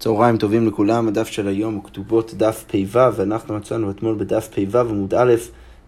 צהריים 0.00 0.36
טובים 0.36 0.66
לכולם, 0.66 1.08
הדף 1.08 1.28
של 1.28 1.48
היום 1.48 1.74
הוא 1.74 1.84
כתובות 1.84 2.34
דף 2.34 2.64
פ"ו, 2.68 2.98
ואנחנו 3.16 3.56
מצאנו 3.56 3.90
אתמול 3.90 4.14
בדף 4.18 4.48
פ"ו 4.48 4.78
עמוד 4.78 5.14
א', 5.14 5.34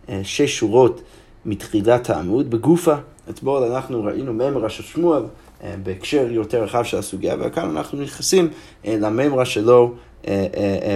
אה, 0.08 0.20
שש 0.24 0.58
שורות 0.58 1.02
מתחילת 1.46 2.10
העמוד 2.10 2.50
בגופה. 2.50 2.94
אתמול 3.30 3.62
אנחנו 3.62 4.04
ראינו 4.04 4.32
מימרה 4.32 4.68
של 4.68 4.82
שמואל 4.82 5.22
אה, 5.62 5.74
בהקשר 5.82 6.26
יותר 6.30 6.62
רחב 6.64 6.82
של 6.82 6.98
הסוגיה, 6.98 7.36
וכאן 7.40 7.70
אנחנו 7.70 8.02
נכנסים 8.02 8.48
אה, 8.86 8.96
למימרה 9.00 9.44
שלו 9.44 9.94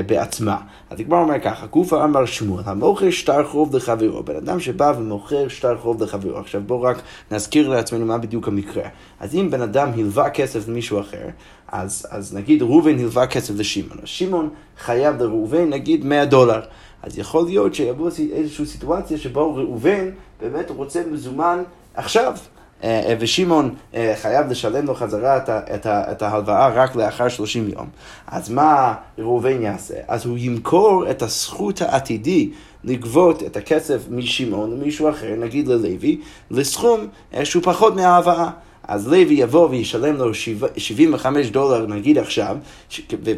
בעצמה. 0.06 0.56
אז 0.90 0.98
כבר 1.06 1.16
אומר 1.16 1.40
ככה, 1.40 1.66
גופה 1.66 2.04
אמר 2.04 2.24
שמואל, 2.24 2.62
המוכר 2.66 3.10
שטר 3.10 3.44
חוב 3.46 3.76
לחברו, 3.76 4.22
בן 4.22 4.36
אדם 4.36 4.60
שבא 4.60 4.92
ומוכר 4.98 5.48
שטר 5.48 5.78
חוב 5.78 6.02
לחברו. 6.02 6.38
עכשיו 6.38 6.60
בואו 6.66 6.82
רק 6.82 7.02
נזכיר 7.30 7.68
לעצמנו 7.68 8.06
מה 8.06 8.18
בדיוק 8.18 8.48
המקרה. 8.48 8.82
אז 9.20 9.34
אם 9.34 9.50
בן 9.50 9.60
אדם 9.60 9.90
הלווה 9.96 10.30
כסף 10.30 10.68
למישהו 10.68 11.00
אחר, 11.00 11.26
אז, 11.68 12.06
אז 12.10 12.34
נגיד 12.34 12.62
ראובן 12.62 12.98
הלווה 12.98 13.26
כסף 13.26 13.54
לשמעון, 13.56 13.98
אז 14.02 14.08
שמעון 14.08 14.48
חייב 14.78 15.22
לראובן 15.22 15.70
נגיד 15.70 16.04
100 16.04 16.24
דולר. 16.24 16.60
אז 17.02 17.18
יכול 17.18 17.44
להיות 17.44 17.74
שיבוא 17.74 18.10
איזושהי 18.32 18.66
סיטואציה 18.66 19.18
שבו 19.18 19.54
ראובן 19.54 20.10
באמת 20.40 20.70
רוצה 20.70 21.02
מזומן 21.12 21.62
עכשיו. 21.94 22.36
אה, 22.84 23.00
אה, 23.08 23.14
ושמעון 23.18 23.74
אה, 23.94 24.14
חייב 24.22 24.50
לשלם 24.50 24.86
לו 24.86 24.94
חזרה 24.94 25.38
את 25.86 26.22
ההלוואה 26.22 26.68
רק 26.68 26.96
לאחר 26.96 27.28
30 27.28 27.68
יום. 27.68 27.86
אז 28.26 28.50
מה 28.50 28.94
ראובן 29.18 29.62
יעשה? 29.62 29.94
אז 30.08 30.26
הוא 30.26 30.38
ימכור 30.38 31.10
את 31.10 31.22
הזכות 31.22 31.82
העתידי 31.82 32.50
לגבות 32.84 33.42
את 33.42 33.56
הכסף 33.56 34.00
משמעון 34.10 34.70
למישהו 34.70 35.10
אחר, 35.10 35.34
נגיד 35.38 35.68
ללוי, 35.68 36.20
לסכום 36.50 37.06
שהוא 37.44 37.62
פחות 37.62 37.96
מההלוואה. 37.96 38.50
אז 38.88 39.08
לוי 39.08 39.34
יבוא 39.34 39.68
וישלם 39.68 40.16
לו 40.16 40.34
75 40.76 41.50
דולר 41.50 41.86
נגיד 41.86 42.18
עכשיו, 42.18 42.56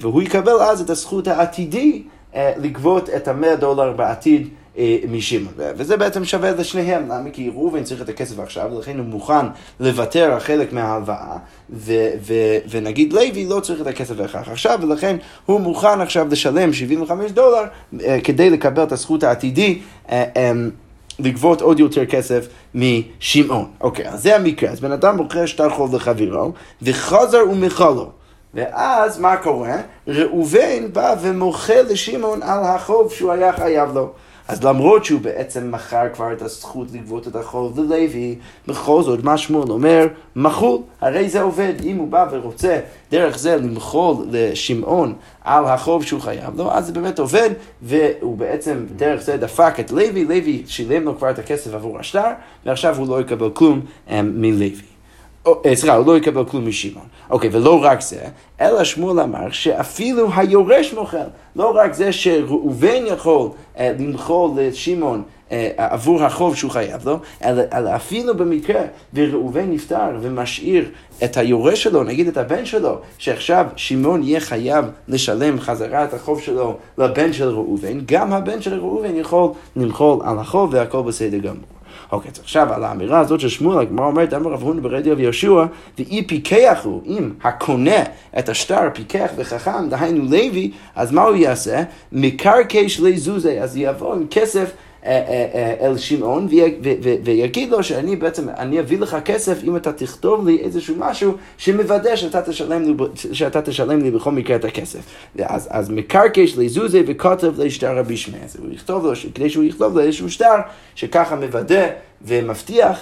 והוא 0.01 0.23
יקבל 0.23 0.53
אז 0.53 0.81
את 0.81 0.91
הזכות 0.91 1.29
העתידי 1.29 2.03
לגבות 2.37 3.11
את 3.11 3.29
ה-100 3.29 3.57
דולר 3.57 3.93
בעתיד 3.93 4.49
משמעון. 5.11 5.55
וזה 5.59 5.97
בעצם 5.97 6.25
שווה 6.25 6.51
לשניהם, 6.51 7.03
למה? 7.03 7.31
כי 7.31 7.51
ראובן 7.55 7.85
צריך 7.85 8.03
את 8.03 8.09
הכסף 8.09 8.39
עכשיו, 8.39 8.71
ולכן 8.75 8.99
הוא 8.99 9.07
מוכן 9.07 9.47
לוותר 9.81 10.33
על 10.33 10.41
חלק 10.41 10.73
מההלוואה, 10.73 11.37
ונגיד 12.71 13.13
לוי 13.13 13.47
לא 13.47 13.61
צריך 13.61 13.81
את 13.81 13.87
הכסף 13.87 14.15
בהכרח 14.15 14.49
עכשיו, 14.49 14.79
ולכן 14.83 15.17
הוא 15.47 15.61
מוכן 15.61 16.01
עכשיו 16.01 16.27
לשלם 16.31 16.73
75 16.73 17.31
דולר 17.31 17.65
אה, 18.05 18.19
כדי 18.25 18.51
לקבל 18.51 18.83
את 18.83 18.93
הזכות 18.93 19.23
העתידי. 19.23 19.79
אה, 20.11 20.53
לגבות 21.21 21.61
עוד 21.61 21.81
יותר 21.81 22.07
כסף 22.07 22.49
משמעון. 22.75 23.67
אוקיי, 23.81 24.09
אז 24.09 24.23
זה 24.23 24.37
המקרה. 24.37 24.71
אז 24.71 24.81
בן 24.81 24.93
אדם 24.93 25.17
מוכר 25.17 25.47
שטר 25.47 25.71
חוב 25.71 25.95
לחברו, 25.95 26.53
וחזר 26.83 27.39
ומכלו. 27.51 28.11
ואז 28.55 29.19
מה 29.19 29.37
קורה? 29.37 29.77
ראובן 30.09 30.93
בא 30.93 31.15
ומוכר 31.21 31.83
לשמעון 31.89 32.43
על 32.43 32.65
החוב 32.65 33.13
שהוא 33.13 33.33
היה 33.33 33.53
חייב 33.53 33.95
לו. 33.95 34.13
אז 34.49 34.65
למרות 34.65 35.05
שהוא 35.05 35.21
בעצם 35.21 35.71
מכר 35.71 36.05
כבר 36.15 36.33
את 36.33 36.43
הזכות 36.43 36.89
לגבות 36.93 37.29
את 37.29 37.37
החוב 37.37 37.81
ללוי, 37.81 38.39
בכל 38.69 39.03
זאת 39.03 39.25
מה 39.25 39.39
שמואל 39.39 39.71
אומר, 39.71 40.07
מחול, 40.37 40.81
הרי 41.01 41.29
זה 41.29 41.43
עובד. 41.43 41.73
אם 41.85 41.97
הוא 41.97 42.09
בא 42.09 42.27
ורוצה 42.31 42.81
דרך 43.11 43.39
זה 43.39 43.57
למחול 43.57 44.17
לשמעון 44.31 45.15
על 45.45 45.65
החוב 45.65 46.05
שהוא 46.05 46.21
חייב 46.21 46.57
לו, 46.57 46.73
אז 46.73 46.87
זה 46.87 46.93
באמת 46.93 47.19
עובד, 47.19 47.51
והוא 47.83 48.37
בעצם 48.37 48.87
דרך 48.97 49.23
זה 49.23 49.37
דפק 49.37 49.81
את 49.81 49.91
לוי, 49.91 50.25
לוי 50.25 50.63
שילם 50.67 51.03
לו 51.03 51.19
כבר 51.19 51.31
את 51.31 51.39
הכסף 51.39 51.75
עבור 51.75 51.99
השטר, 51.99 52.31
ועכשיו 52.67 52.99
הוא 52.99 53.09
לא 53.09 53.21
יקבל 53.21 53.51
כלום 53.51 53.81
um, 54.09 54.13
מלוי. 54.23 54.75
אה, 55.47 55.77
סליחה, 55.77 55.97
הוא 55.97 56.07
לא 56.07 56.17
יקבל 56.17 56.45
כלום 56.45 56.69
משמעון. 56.69 57.07
אוקיי, 57.31 57.51
ולא 57.53 57.83
רק 57.83 58.01
זה, 58.01 58.21
אלא 58.61 58.85
שמואל 58.85 59.21
אמר 59.21 59.51
שאפילו 59.51 60.29
היורש 60.37 60.93
מוכל. 60.95 61.17
לא 61.57 61.73
רק 61.77 61.95
זה 61.95 62.13
שראובן 62.13 63.07
יכול 63.07 63.49
אה, 63.79 63.93
למחול 63.99 64.51
לשמעון 64.57 65.23
אה, 65.53 65.71
עבור 65.77 66.25
החוב 66.25 66.57
שהוא 66.57 66.71
חייב 66.71 67.09
לו, 67.09 67.19
אלא, 67.45 67.63
אלא 67.75 67.97
אפילו 67.97 68.37
במקרה 68.37 68.81
וראובן 69.15 69.71
נפטר 69.71 70.11
ומשאיר 70.21 70.85
את 71.25 71.37
היורש 71.37 71.83
שלו, 71.83 72.05
נגיד 72.05 72.29
את 72.29 72.37
הבן 72.37 72.65
שלו, 72.65 72.99
שעכשיו 73.19 73.67
שמעון 73.77 74.23
יהיה 74.23 74.41
חייב 74.41 74.85
לשלם 75.09 75.61
חזרה 75.61 76.05
את 76.05 76.15
החוב 76.15 76.41
שלו 76.41 76.77
לבן 76.99 77.33
של 77.33 77.49
ראובן, 77.49 77.99
גם 78.07 78.33
הבן 78.33 78.63
של 78.63 78.79
ראובן 78.81 79.17
יכול 79.17 79.51
למחול 79.77 80.19
על 80.25 80.39
החוב 80.39 80.71
והכל 80.73 81.03
בסדר 81.03 81.39
גמור. 81.39 81.78
אוקיי, 82.13 82.31
אז 82.31 82.39
עכשיו 82.39 82.73
על 82.73 82.85
האמירה 82.85 83.21
הזאת 83.21 83.41
של 83.41 83.49
שמואל, 83.49 83.79
הגמרא 83.79 84.07
אומרת, 84.07 84.35
אמר 84.35 84.51
רב 84.51 84.63
הונא 84.63 84.81
ברדיו 84.81 85.17
ויהושע, 85.17 85.65
ואי 85.99 86.23
פיקח 86.27 86.81
הוא, 86.85 87.03
אם 87.07 87.31
הקונה 87.43 88.03
את 88.39 88.49
השטר 88.49 88.91
פיקח 88.93 89.31
וחכם, 89.37 89.89
דהיינו 89.89 90.25
לוי, 90.25 90.71
אז 90.97 91.13
מה 91.13 91.23
הוא 91.23 91.37
יעשה? 91.37 91.83
מקרקעי 92.13 92.89
שלי 92.89 93.19
זוזי, 93.19 93.61
אז 93.61 93.77
יבוא 93.77 94.15
עם 94.15 94.27
כסף 94.31 94.73
אל 95.81 95.99
שמעון 95.99 96.49
ויגיד 97.25 97.71
לו 97.71 97.83
שאני 97.83 98.17
בעצם, 98.17 98.49
אני 98.49 98.81
אביא 98.81 98.99
לך 98.99 99.17
כסף 99.25 99.65
אם 99.65 99.77
אתה 99.77 99.93
תכתוב 99.93 100.49
לי 100.49 100.61
איזשהו 100.61 100.97
משהו 100.99 101.37
שמוודא 101.59 102.17
שאתה 102.17 102.43
תשלם 102.43 102.83
לי, 102.83 102.95
שאתה 103.33 103.63
תשלם 103.63 104.03
לי 104.03 104.11
בכל 104.11 104.33
מקרה 104.33 104.57
את 104.57 104.65
הכסף. 104.65 105.01
אז, 105.43 105.69
אז 105.71 105.91
מקרקש 105.91 106.59
לזוזי 106.59 107.03
וכותב 107.07 107.61
לשטר 107.61 107.99
רבי 107.99 108.17
שמע. 108.17 108.39
אז 108.45 108.57
הוא 108.57 108.73
יכתוב 108.73 109.07
לו, 109.07 109.13
כדי 109.35 109.51
שהוא 109.51 109.65
יכתוב 109.65 109.99
לו 109.99 110.01
איזשהו 110.01 110.31
שטר 110.31 110.57
שככה 110.95 111.37
מוודא 111.37 111.87
ומבטיח 112.23 113.01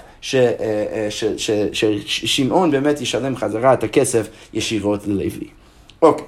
ששמעון 1.70 2.70
באמת 2.70 3.00
ישלם 3.00 3.36
חזרה 3.36 3.74
את 3.74 3.84
הכסף 3.84 4.28
ישירות 4.54 5.06
ללוי. 5.06 5.48
אוקיי. 6.02 6.26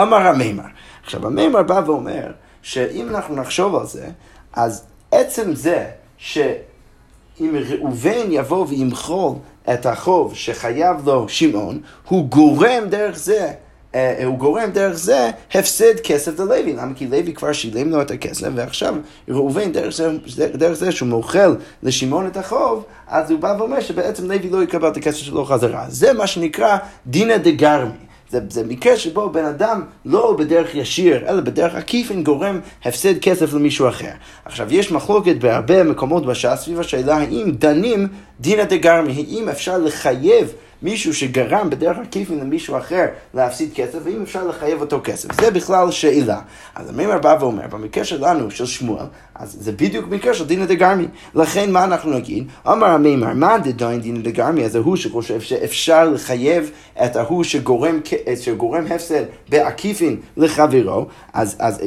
אמר 0.00 0.16
המימר. 0.16 0.64
עכשיו 1.04 1.26
המימר 1.26 1.62
בא 1.62 1.82
ואומר 1.86 2.26
שאם 2.62 3.08
אנחנו 3.08 3.36
נחשוב 3.36 3.76
על 3.76 3.86
זה, 3.86 4.06
אז 4.52 4.84
עצם 5.10 5.54
זה 5.54 5.86
שאם 6.16 7.56
ראובן 7.68 8.26
יבוא 8.30 8.66
וימחול 8.68 9.32
את 9.74 9.86
החוב 9.86 10.34
שחייב 10.34 11.08
לו 11.08 11.28
שמעון, 11.28 11.80
הוא 12.08 12.24
גורם 12.28 12.88
דרך 12.88 13.18
זה 13.18 13.52
Uh, 13.92 14.24
הוא 14.24 14.38
גורם 14.38 14.70
דרך 14.70 14.94
זה 14.94 15.30
הפסד 15.54 16.00
כסף 16.04 16.38
ללוי. 16.38 16.72
למה? 16.72 16.94
כי 16.94 17.06
לוי 17.06 17.32
כבר 17.34 17.52
שילם 17.52 17.90
לו 17.90 18.02
את 18.02 18.10
הכסף, 18.10 18.48
ועכשיו 18.54 18.94
ראובן 19.28 19.72
דרך 19.72 19.94
זה, 19.94 20.10
דרך 20.54 20.72
זה 20.72 20.92
שהוא 20.92 21.08
מוכל 21.08 21.54
לשמעון 21.82 22.26
את 22.26 22.36
החוב, 22.36 22.84
אז 23.06 23.30
הוא 23.30 23.40
בא 23.40 23.54
ואומר 23.58 23.80
שבעצם 23.80 24.30
לוי 24.30 24.50
לא 24.50 24.62
יקבל 24.62 24.88
את 24.88 24.96
הכסף 24.96 25.18
שלו 25.18 25.44
חזרה. 25.44 25.84
זה 25.88 26.12
מה 26.12 26.26
שנקרא 26.26 26.76
דינא 27.06 27.36
דגרמי. 27.36 27.90
זה, 28.32 28.40
זה 28.48 28.64
מקרה 28.64 28.96
שבו 28.96 29.30
בן 29.30 29.44
אדם 29.44 29.82
לא 30.04 30.36
בדרך 30.38 30.74
ישיר, 30.74 31.28
אלא 31.28 31.40
בדרך 31.40 31.74
עקיפין 31.74 32.24
גורם 32.24 32.60
הפסד 32.84 33.18
כסף 33.18 33.52
למישהו 33.52 33.88
אחר. 33.88 34.10
עכשיו, 34.44 34.74
יש 34.74 34.92
מחלוקת 34.92 35.36
בהרבה 35.36 35.82
מקומות 35.84 36.26
בש"ס 36.26 36.60
סביב 36.60 36.80
השאלה 36.80 37.16
האם 37.16 37.52
דנים 37.58 38.08
דינא 38.40 38.64
דגרמי, 38.64 39.12
האם 39.12 39.48
אפשר 39.48 39.78
לחייב 39.78 40.52
מישהו 40.82 41.14
שגרם 41.14 41.70
בדרך 41.70 41.98
עקיפין 41.98 42.40
למישהו 42.40 42.76
אחר 42.76 43.06
להפסיד 43.34 43.70
כסף, 43.74 43.98
ואם 44.04 44.22
אפשר 44.22 44.46
לחייב 44.46 44.80
אותו 44.80 45.00
כסף. 45.04 45.40
זה 45.40 45.50
בכלל 45.50 45.90
שאלה. 45.90 46.40
אז 46.74 46.88
המימר 46.88 47.18
בא 47.18 47.36
ואומר, 47.40 47.66
במקרה 47.66 48.04
שלנו, 48.04 48.50
של 48.50 48.66
שמואל, 48.66 49.06
אז 49.34 49.56
זה 49.60 49.72
בדיוק 49.72 50.08
מקרה 50.08 50.34
של 50.34 50.46
דינא 50.46 50.64
דגרמי. 50.64 51.06
לכן 51.34 51.72
מה 51.72 51.84
אנחנו 51.84 52.12
נגיד? 52.12 52.44
אמר 52.68 52.86
המימר, 52.86 53.32
מה 53.34 53.58
דדיין 53.58 54.00
דינא 54.00 54.20
דגרמי? 54.22 54.64
אז 54.64 54.76
ההוא 54.76 54.96
שחושב 54.96 55.40
שאפשר 55.40 56.08
לחייב 56.08 56.70
את 57.04 57.16
ההוא 57.16 57.44
שגורם, 57.44 58.00
שגורם 58.40 58.84
הפסד 58.86 59.22
בעקיפין 59.48 60.16
לחברו, 60.36 61.06
אז, 61.32 61.56
אז, 61.58 61.82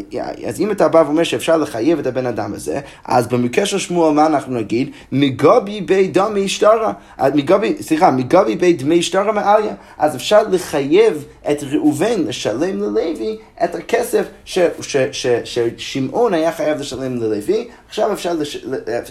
אז 0.45 0.61
אם 0.61 0.71
אתה 0.71 0.87
בא 0.87 1.03
ואומר 1.05 1.23
שאפשר 1.23 1.57
לחייב 1.57 1.99
את 1.99 2.07
הבן 2.07 2.25
אדם 2.25 2.53
הזה, 2.53 2.79
אז 3.05 3.27
במקרה 3.27 3.65
של 3.65 3.79
שמואל 3.79 4.13
מה 4.13 4.25
אנחנו 4.25 4.53
נגיד? 4.55 4.89
מגבי 5.11 5.81
בי 5.81 6.07
דמי 6.07 6.47
שטרה, 6.47 6.93
מגבי, 7.33 7.75
סליחה, 7.81 8.11
מגבי 8.11 8.55
בי 8.55 8.73
דמי 8.85 9.01
שטרה 9.01 9.31
מעליה. 9.31 9.73
אז 9.97 10.15
אפשר 10.15 10.43
לחייב 10.43 11.25
את 11.51 11.63
ראובן 11.63 12.21
לשלם 12.27 12.81
ללוי 12.81 13.37
את 13.63 13.75
הכסף 13.75 14.25
ששמעון 15.45 16.33
היה 16.33 16.51
חייב 16.51 16.79
לשלם 16.79 17.15
ללוי, 17.15 17.67
עכשיו 17.87 18.13
אפשר, 18.13 18.33
לש, 18.33 18.65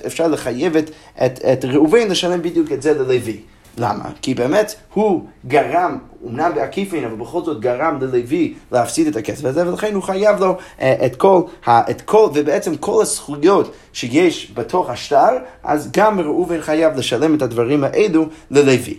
אפשר 0.07 0.29
לחייב 0.29 0.77
את, 0.77 0.91
את, 1.27 1.41
את 1.53 1.65
ראובן 1.65 2.09
לשלם 2.09 2.43
בדיוק 2.43 2.73
את 2.73 2.83
זה 2.83 2.95
ללוי. 2.95 3.41
למה? 3.79 4.05
כי 4.23 4.35
באמת 4.35 4.75
הוא 4.95 5.25
גרם, 5.47 5.99
אמנם 6.27 6.53
בעקיפין, 6.55 7.05
אבל 7.05 7.17
בכל 7.17 7.43
זאת 7.45 7.61
גרם 7.61 7.99
ללוי 8.01 8.55
להפסיד 8.73 9.07
את 9.07 9.17
הכסף 9.17 9.45
הזה, 9.45 9.69
ולכן 9.69 9.95
הוא 9.95 10.03
חייב 10.03 10.41
לו 10.41 10.57
uh, 10.79 10.83
את 10.83 11.17
כל, 11.17 11.43
את 11.69 12.01
כל, 12.01 12.29
ובעצם 12.35 12.77
כל 12.77 13.03
הזכויות 13.03 13.75
שיש 13.93 14.53
בתוך 14.55 14.91
השטר, 14.91 15.37
אז 15.65 15.91
גם 15.93 16.21
ראובן 16.21 16.61
חייב 16.61 16.97
לשלם 16.97 17.35
את 17.35 17.43
הדברים 17.43 17.85
האלו 17.85 18.27
ללוי. 18.51 18.99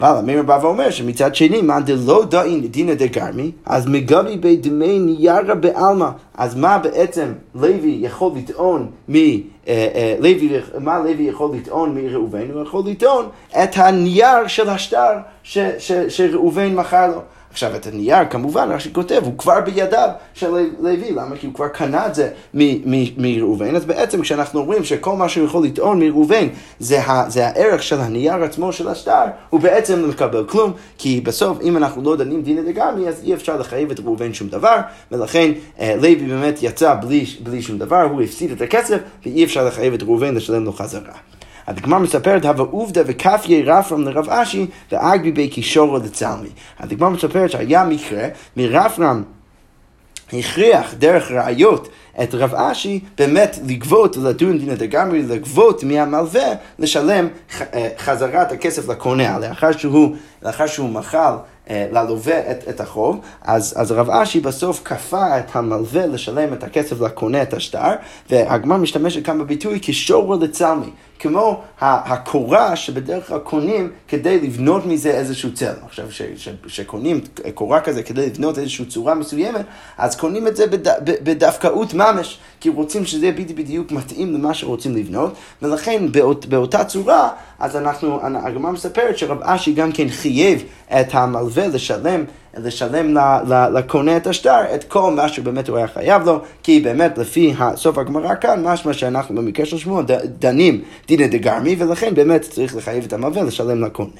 אבל 0.00 0.18
המאמר 0.18 0.42
בא 0.42 0.58
ואומר 0.62 0.90
שמצד 0.90 1.34
שני, 1.34 1.62
מה 1.62 1.80
דלא 1.80 2.24
דאין 2.24 2.66
דינא 2.66 2.94
דגרמי, 2.94 3.52
אז 3.66 3.86
מגבי 3.86 4.36
בי 4.36 4.56
דמי 4.56 4.98
ניירא 4.98 5.54
בעלמא. 5.54 6.08
אז 6.34 6.54
מה 6.54 6.78
בעצם 6.78 7.32
לוי 7.54 7.98
יכול 8.00 8.32
לטעון 8.36 8.90
מ... 9.08 9.14
אה, 9.14 9.38
אה, 9.68 10.16
לוי, 10.20 10.60
מה 10.78 10.98
לוי 10.98 11.24
יכול 11.24 11.56
לטעון 11.56 11.94
מראובן? 11.94 12.50
הוא 12.50 12.62
יכול 12.62 12.82
לטעון 12.86 13.28
את 13.50 13.70
הנייר 13.74 14.46
של 14.46 14.68
השטר 14.68 15.12
שראובן 16.08 16.74
מכר 16.74 17.06
לו. 17.06 17.20
עכשיו, 17.54 17.76
את 17.76 17.86
הנייר, 17.86 18.24
כמובן, 18.30 18.72
רש"י 18.72 18.92
כותב, 18.92 19.20
הוא 19.24 19.38
כבר 19.38 19.60
בידיו 19.60 20.08
של 20.34 20.50
לוי, 20.80 21.12
למה? 21.12 21.36
כי 21.36 21.46
הוא 21.46 21.54
כבר 21.54 21.68
קנה 21.68 22.06
את 22.06 22.14
זה 22.14 22.30
מראובן, 23.16 23.76
אז 23.76 23.84
בעצם 23.84 24.22
כשאנחנו 24.22 24.60
אומרים 24.60 24.84
שכל 24.84 25.16
מה 25.16 25.28
שהוא 25.28 25.46
יכול 25.46 25.64
לטעון 25.64 26.00
מראובן 26.00 26.46
זה, 26.78 27.00
זה 27.28 27.46
הערך 27.46 27.82
של 27.82 28.00
הנייר 28.00 28.44
עצמו 28.44 28.72
של 28.72 28.88
השטר, 28.88 29.24
הוא 29.50 29.60
בעצם 29.60 30.00
לא 30.00 30.08
מקבל 30.08 30.44
כלום, 30.44 30.72
כי 30.98 31.20
בסוף, 31.20 31.58
אם 31.62 31.76
אנחנו 31.76 32.02
לא 32.02 32.16
דנים 32.16 32.42
דינא 32.42 32.62
דגמי, 32.62 33.08
אז 33.08 33.22
אי 33.24 33.34
אפשר 33.34 33.56
לחייב 33.56 33.90
את 33.90 34.00
ראובן 34.00 34.34
שום 34.34 34.48
דבר, 34.48 34.76
ולכן 35.12 35.52
אה, 35.80 35.96
לוי 35.96 36.14
באמת 36.14 36.62
יצא 36.62 36.94
בלי, 36.94 37.26
בלי 37.42 37.62
שום 37.62 37.78
דבר, 37.78 38.02
הוא 38.02 38.22
הפסיד 38.22 38.50
את 38.50 38.60
הכסף, 38.60 38.98
ואי 39.26 39.44
אפשר 39.44 39.66
לחייב 39.66 39.94
את 39.94 40.02
ראובן 40.02 40.34
לשלם 40.34 40.64
לו 40.64 40.72
חזרה. 40.72 41.14
הדגמר 41.66 41.98
מספרת, 41.98 42.44
הווה 42.44 42.64
עובדא 42.70 43.02
וכפיה 43.06 43.78
רפרם 43.78 44.02
לרב 44.02 44.28
אשי 44.28 44.66
ואגבי 44.92 45.32
בי 45.32 45.48
קישורו 45.48 45.96
לצלמי. 45.96 46.48
הדגמר 46.78 47.08
מספרת 47.08 47.50
שהיה 47.50 47.84
מקרה 47.84 48.28
מרפרם 48.56 49.22
הכריח 50.32 50.94
דרך 50.94 51.30
ראיות 51.30 51.88
את 52.22 52.34
רב 52.34 52.54
אשי 52.54 53.00
באמת 53.18 53.58
לגבות, 53.66 54.16
לדון 54.16 54.58
דינא 54.58 54.74
דגמרי, 54.74 55.22
לגבות 55.22 55.84
מהמלווה, 55.84 56.46
לשלם 56.78 57.28
אה, 57.60 57.88
חזרה 57.98 58.42
את 58.42 58.52
הכסף 58.52 58.88
לקונה, 58.88 59.38
לאחר 59.38 59.72
שהוא, 59.72 60.16
לאחר 60.42 60.66
שהוא 60.66 60.88
מחל 60.88 61.34
אה, 61.70 61.86
ללווה 61.92 62.50
את, 62.50 62.68
את 62.68 62.80
החוב, 62.80 63.20
אז, 63.42 63.74
אז 63.76 63.92
רב 63.92 64.10
אשי 64.10 64.40
בסוף 64.40 64.80
כפה 64.84 65.38
את 65.38 65.56
המלווה 65.56 66.06
לשלם 66.06 66.52
את 66.52 66.64
הכסף 66.64 67.00
לקונה 67.00 67.42
את 67.42 67.54
השטר, 67.54 67.92
והגמר 68.30 68.76
משתמשת 68.76 69.24
כאן 69.24 69.38
בביטוי 69.38 69.78
כשורו 69.82 70.34
לצלמי. 70.34 70.90
כמו 71.18 71.62
הקורה 71.80 72.76
שבדרך 72.76 73.28
כלל 73.28 73.38
קונים 73.38 73.90
כדי 74.08 74.40
לבנות 74.40 74.86
מזה 74.86 75.10
איזשהו 75.10 75.54
צל. 75.54 75.74
עכשיו, 75.86 76.06
כשקונים 76.66 77.20
קורה 77.54 77.80
כזה 77.80 78.02
כדי 78.02 78.26
לבנות 78.26 78.58
איזושהי 78.58 78.84
צורה 78.84 79.14
מסוימת, 79.14 79.66
אז 79.98 80.16
קונים 80.16 80.46
את 80.46 80.56
זה 80.56 80.66
בד, 80.66 80.88
בדווקאות 81.04 81.94
ממש, 81.94 82.38
כי 82.60 82.68
רוצים 82.68 83.04
שזה 83.04 83.32
בדיוק 83.32 83.74
בדיוק 83.74 83.92
מתאים 83.92 84.34
למה 84.34 84.54
שרוצים 84.54 84.96
לבנות, 84.96 85.34
ולכן 85.62 86.12
באות, 86.12 86.46
באותה 86.46 86.84
צורה, 86.84 87.30
אז 87.58 87.76
אנחנו, 87.76 88.20
הגמרא 88.22 88.70
מספרת 88.70 89.18
שרב 89.18 89.38
אשי 89.42 89.72
גם 89.72 89.92
כן 89.92 90.08
חייב 90.08 90.62
את 90.88 91.06
המלווה 91.12 91.66
לשלם 91.66 92.24
לשלם 92.56 93.16
לקונה 93.74 94.16
את 94.16 94.26
השטר 94.26 94.60
את 94.74 94.84
כל 94.84 95.10
מה 95.10 95.28
שבאמת 95.28 95.68
הוא 95.68 95.76
היה 95.76 95.86
חייב 95.86 96.22
לו, 96.26 96.40
כי 96.62 96.80
באמת 96.80 97.18
לפי 97.18 97.54
סוף 97.76 97.98
הגמרא 97.98 98.34
כאן, 98.34 98.62
משמע 98.66 98.92
שאנחנו 98.92 99.34
במקרה 99.34 99.66
של 99.66 99.78
שמוע 99.78 100.02
דנים 100.38 100.82
דינא 101.08 101.26
דגרמי, 101.26 101.76
ולכן 101.78 102.14
באמת 102.14 102.42
צריך 102.42 102.76
לחייב 102.76 103.04
את 103.04 103.12
המלווה 103.12 103.42
לשלם 103.42 103.84
לקונה. 103.84 104.10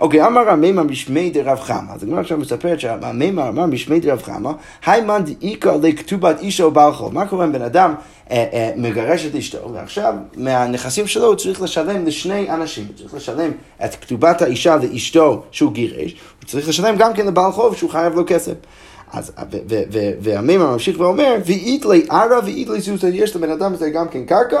אוקיי, 0.00 0.26
אמר 0.26 0.50
המימר 0.50 0.82
משמי 0.82 1.30
דרב 1.30 1.60
חמא. 1.60 1.92
אז 1.94 2.02
הגמרא 2.02 2.20
עכשיו 2.20 2.38
מספרת 2.38 2.80
שהמימר 2.80 3.48
אמר 3.48 3.66
משמי 3.66 4.00
דרב 4.00 4.22
חמא, 4.22 4.50
היימן 4.86 5.22
דאיכא 5.24 5.76
לכתובת 5.82 6.40
אישו 6.40 6.64
או 6.64 6.70
בעל 6.70 6.92
חוב. 6.92 7.14
מה 7.14 7.26
קורה 7.26 7.44
אם 7.44 7.52
בן 7.52 7.62
אדם 7.62 7.94
אה, 8.30 8.46
אה, 8.52 8.72
מגרש 8.76 9.26
את 9.26 9.34
אשתו, 9.34 9.72
ועכשיו 9.74 10.14
מהנכסים 10.36 11.06
שלו 11.06 11.26
הוא 11.26 11.34
צריך 11.34 11.62
לשלם 11.62 12.06
לשני 12.06 12.50
אנשים. 12.50 12.84
הוא 12.88 12.96
צריך 12.96 13.14
לשלם 13.14 13.50
את 13.84 13.94
כתובת 13.94 14.42
האישה 14.42 14.76
לאשתו 14.76 15.42
שהוא 15.50 15.72
גירש, 15.72 16.12
הוא 16.40 16.46
צריך 16.46 16.68
לשלם 16.68 16.96
גם 16.98 17.14
כן 17.14 17.26
לבעל 17.26 17.52
חוב 17.52 17.76
שהוא 17.76 17.90
חייב 17.90 18.14
לו 18.14 18.22
כסף. 18.26 18.54
אז, 19.12 19.32
והמימר 20.22 20.72
ממשיך 20.72 21.00
ואומר, 21.00 21.36
ואית 21.46 21.84
לי 21.84 22.06
ערה 22.10 22.40
ואית 22.44 22.68
לי 22.68 22.80
זוזה, 22.80 23.08
יש 23.08 23.36
לבן 23.36 23.50
אדם 23.50 23.74
הזה 23.74 23.90
גם 23.90 24.08
כן 24.08 24.24
קרקע, 24.24 24.60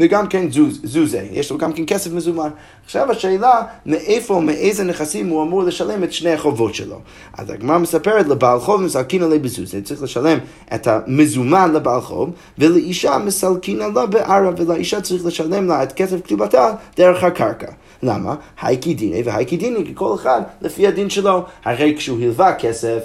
וגם 0.00 0.26
כן 0.26 0.50
זוז, 0.50 0.80
זוזה, 0.84 1.26
יש 1.32 1.50
לו 1.50 1.58
גם 1.58 1.72
כן 1.72 1.82
כסף 1.86 2.12
מזומן. 2.12 2.50
עכשיו 2.84 3.10
השאלה, 3.10 3.62
מאיפה, 3.86 4.40
מאיזה 4.40 4.84
נכסים 4.84 5.28
הוא 5.28 5.42
אמור 5.42 5.62
לשלם 5.62 6.04
את 6.04 6.12
שני 6.12 6.32
החובות 6.32 6.74
שלו. 6.74 7.00
אז 7.38 7.50
הגמרא 7.50 7.78
מספרת, 7.78 8.28
לבעל 8.28 8.60
חוב 8.60 8.82
מסלקין 8.82 9.22
עלי 9.22 9.38
בזוזה, 9.38 9.82
צריך 9.82 10.02
לשלם 10.02 10.38
את 10.74 10.86
המזומן 10.86 11.72
לבעל 11.72 12.00
חוב, 12.00 12.30
ולאישה 12.58 13.18
מסלקין 13.18 13.82
עלה 13.82 14.06
בערה, 14.06 14.50
ולאישה 14.56 15.00
צריך 15.00 15.26
לשלם 15.26 15.66
לה 15.66 15.82
את 15.82 15.92
כסף 15.92 16.16
כתובתה 16.24 16.72
דרך 16.96 17.24
הקרקע. 17.24 17.72
למה? 18.02 18.34
הייקי 18.62 18.94
דיני 18.94 19.22
והייקי 19.24 19.56
דיני, 19.56 19.84
כי 19.84 19.92
כל 19.94 20.14
אחד 20.14 20.42
לפי 20.60 20.86
הדין 20.86 21.10
שלו, 21.10 21.44
הרי 21.64 21.94
כשהוא 21.96 22.22
הלווה 22.22 22.54
כסף 22.54 23.02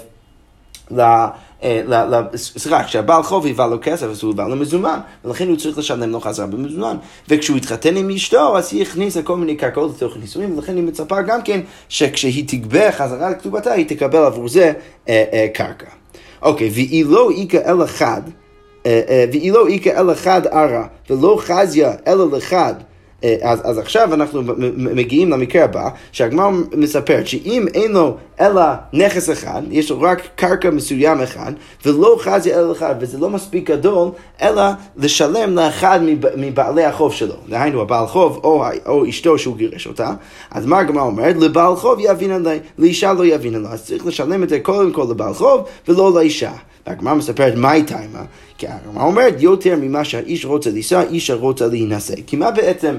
ל... 0.90 1.24
אה, 1.62 1.82
סליחה, 2.36 2.84
כשהבעל 2.84 3.22
חוב 3.22 3.44
היווה 3.44 3.66
לו 3.66 3.76
כסף, 3.82 4.06
אז 4.06 4.22
הוא 4.22 4.32
היווה 4.32 4.48
לו 4.48 4.56
מזומן, 4.56 4.98
ולכן 5.24 5.48
הוא 5.48 5.56
צריך 5.56 5.78
לשלם 5.78 6.10
לו 6.10 6.20
חזרה 6.20 6.46
במזומן. 6.46 6.96
וכשהוא 7.28 7.56
התחתן 7.56 7.96
עם 7.96 8.10
אשתו, 8.10 8.58
אז 8.58 8.72
היא 8.72 8.82
הכניסה 8.82 9.22
כל 9.22 9.36
מיני 9.36 9.56
קרקעות 9.56 9.96
לתוך 9.96 10.16
נישואים, 10.16 10.56
ולכן 10.56 10.76
היא 10.76 10.84
מצפה 10.84 11.22
גם 11.22 11.42
כן 11.42 11.60
שכשהיא 11.88 12.44
תגבה 12.48 12.92
חזרה 12.92 13.30
לכתובתה, 13.30 13.72
היא 13.72 13.86
תקבל 13.86 14.24
עבור 14.24 14.48
זה 14.48 14.72
אה, 15.08 15.24
אה, 15.32 15.46
קרקע. 15.54 15.86
אוקיי, 16.42 16.70
והיא 16.74 17.04
לא 17.06 17.30
איכה 17.30 17.58
אל 17.58 17.84
אחד, 17.84 18.22
והיא 19.32 19.52
לא 19.52 19.66
איכה 19.66 19.90
אל 19.90 20.12
אחד 20.12 20.46
ערה, 20.46 20.86
ולא 21.10 21.38
חזיה 21.40 21.92
אלא 22.06 22.36
לחד. 22.36 22.74
אה, 23.24 23.36
אז, 23.42 23.60
אז 23.64 23.78
עכשיו 23.78 24.14
אנחנו 24.14 24.42
מגיעים 24.76 25.30
למקרה 25.30 25.64
הבא, 25.64 25.88
שהגמר 26.12 26.50
מספרת 26.76 27.26
שאם 27.26 27.66
אין 27.74 27.92
לו 27.92 28.16
אלא 28.40 28.62
נכס 28.92 29.30
אחד, 29.30 29.62
יש 29.70 29.90
לו 29.90 30.00
רק 30.00 30.22
קרקע 30.34 30.70
מסוים 30.70 31.20
אחד, 31.20 31.52
ולא 31.86 32.16
חזי 32.20 32.54
אלא 32.54 32.72
אחד, 32.72 32.94
וזה 33.00 33.18
לא 33.18 33.30
מספיק 33.30 33.70
גדול, 33.70 34.08
אלא 34.42 34.62
לשלם 34.96 35.54
לאחד 35.54 36.00
מבעלי 36.36 36.84
החוב 36.84 37.12
שלו. 37.12 37.34
דהיינו, 37.48 37.82
הבעל 37.82 38.06
חוב 38.06 38.40
או, 38.44 38.64
או 38.86 39.08
אשתו 39.08 39.38
שהוא 39.38 39.56
גירש 39.56 39.86
אותה, 39.86 40.10
אז 40.50 40.66
מה 40.66 40.78
הגמר 40.78 41.02
אומרת? 41.02 41.36
לבעל 41.36 41.76
חוב 41.76 41.98
יבין 42.00 42.30
עלי, 42.30 42.58
לאישה 42.78 43.12
לא 43.12 43.26
יבין 43.26 43.54
עלי. 43.54 43.68
אז 43.68 43.84
צריך 43.84 44.06
לשלם 44.06 44.42
את 44.42 44.48
זה 44.48 44.60
קודם 44.60 44.92
כל 44.92 45.06
לבעל 45.10 45.34
חוב 45.34 45.64
ולא 45.88 46.14
לאישה. 46.14 46.52
והגמרא 46.86 47.14
מספרת 47.14 47.54
מהי 47.54 47.82
טיימה? 47.82 48.22
כי 48.58 48.66
הגמרא 48.68 49.04
אומרת 49.04 49.34
יותר 49.38 49.76
ממה 49.76 50.04
שהאיש 50.04 50.44
רוצה 50.44 50.70
לישא, 50.70 51.02
אישה 51.10 51.34
רוצה 51.34 51.66
להינשא. 51.66 52.14
כי 52.26 52.36
מה 52.36 52.50
בעצם 52.50 52.96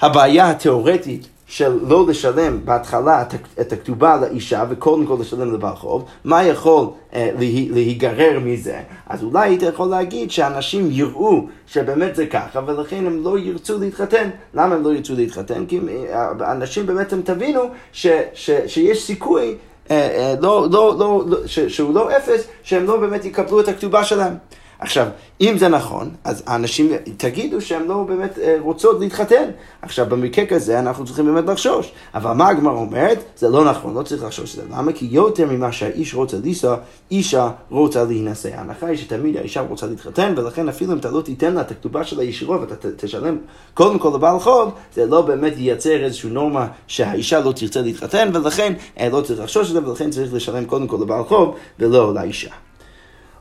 הבעיה 0.00 0.50
התיאורטית 0.50 1.26
של 1.46 1.78
לא 1.88 2.06
לשלם 2.08 2.60
בהתחלה 2.64 3.24
את 3.60 3.72
הכתובה 3.72 4.16
לאישה 4.16 4.64
וקודם 4.70 5.06
כל 5.06 5.16
לשלם 5.20 5.54
לבעל 5.54 5.74
חוב, 5.74 6.04
מה 6.24 6.44
יכול 6.44 6.86
אה, 7.14 7.30
להיגרר 7.70 8.38
מזה? 8.44 8.80
אז 9.06 9.22
אולי 9.22 9.48
היית 9.48 9.62
יכול 9.62 9.88
להגיד 9.88 10.30
שאנשים 10.30 10.88
יראו 10.90 11.46
שבאמת 11.66 12.16
זה 12.16 12.26
ככה 12.26 12.60
ולכן 12.66 13.06
הם 13.06 13.24
לא 13.24 13.38
ירצו 13.38 13.78
להתחתן. 13.78 14.30
למה 14.54 14.74
הם 14.74 14.82
לא 14.82 14.94
ירצו 14.94 15.14
להתחתן? 15.14 15.66
כי 15.66 15.80
אה, 16.12 16.52
אנשים 16.52 16.86
באמת 16.86 17.12
הם 17.12 17.22
תבינו 17.22 17.60
ש, 17.92 18.06
ש, 18.34 18.50
שיש 18.66 19.02
סיכוי 19.02 19.56
אה, 19.90 19.96
אה, 19.96 20.34
לא, 20.40 20.66
לא, 20.70 20.94
לא, 20.98 21.22
לא, 21.26 21.38
ש, 21.46 21.58
שהוא 21.60 21.94
לא 21.94 22.16
אפס, 22.16 22.46
שהם 22.62 22.84
לא 22.84 22.96
באמת 22.96 23.24
יקבלו 23.24 23.60
את 23.60 23.68
הכתובה 23.68 24.04
שלהם. 24.04 24.34
עכשיו, 24.78 25.06
אם 25.40 25.58
זה 25.58 25.68
נכון, 25.68 26.10
אז 26.24 26.42
האנשים 26.46 26.92
תגידו 27.16 27.60
שהן 27.60 27.86
לא 27.86 28.04
באמת 28.08 28.38
אה, 28.38 28.56
רוצות 28.60 29.00
להתחתן. 29.00 29.44
עכשיו, 29.82 30.06
במקרה 30.08 30.46
כזה 30.46 30.78
אנחנו 30.78 31.04
צריכים 31.04 31.34
באמת 31.34 31.44
לחשוש. 31.48 31.92
אבל 32.14 32.32
מה 32.32 32.48
הגמרא 32.48 32.74
אומרת? 32.74 33.18
זה 33.36 33.48
לא 33.48 33.64
נכון, 33.64 33.94
לא 33.94 34.02
צריך 34.02 34.24
לחשוש 34.24 34.50
את 34.50 34.56
זה. 34.56 34.76
למה? 34.76 34.92
כי 34.92 35.08
יותר 35.10 35.46
ממה 35.46 35.72
שהאיש 35.72 36.14
רוצה 36.14 36.36
לנסוע, 36.44 36.76
אישה 37.10 37.50
רוצה 37.70 38.04
להינשא. 38.04 38.48
ההנחה 38.54 38.86
היא 38.86 38.96
שתמיד 38.96 39.36
האישה 39.36 39.60
רוצה 39.60 39.86
להתחתן, 39.86 40.34
ולכן 40.36 40.68
אפילו 40.68 40.92
אם 40.92 40.98
אתה 40.98 41.10
לא 41.10 41.20
תיתן 41.20 41.54
לה 41.54 41.60
את 41.60 41.70
הכתובה 41.70 42.04
של 42.04 42.20
הישירות 42.20 42.60
ואתה 42.60 42.88
תשלם 42.96 43.38
קודם 43.74 43.98
כל 43.98 44.12
לבעל 44.14 44.38
חוב, 44.38 44.72
זה 44.94 45.06
לא 45.06 45.22
באמת 45.22 45.52
ייצר 45.56 46.04
איזושהי 46.04 46.30
נורמה 46.30 46.66
שהאישה 46.86 47.40
לא 47.40 47.52
תרצה 47.52 47.80
להתחתן, 47.80 48.30
ולכן 48.34 48.72
אה, 49.00 49.08
לא 49.08 49.20
צריך 49.20 49.40
לחשוש 49.40 49.68
את 49.68 49.72
זה, 49.72 49.88
ולכן 49.88 50.10
צריך 50.10 50.34
לשלם 50.34 50.64
קודם 50.64 50.86
כל 50.86 50.98
לבעל 51.02 51.24
חוב 51.24 51.54
ולא 51.78 52.14
לאישה. 52.14 52.65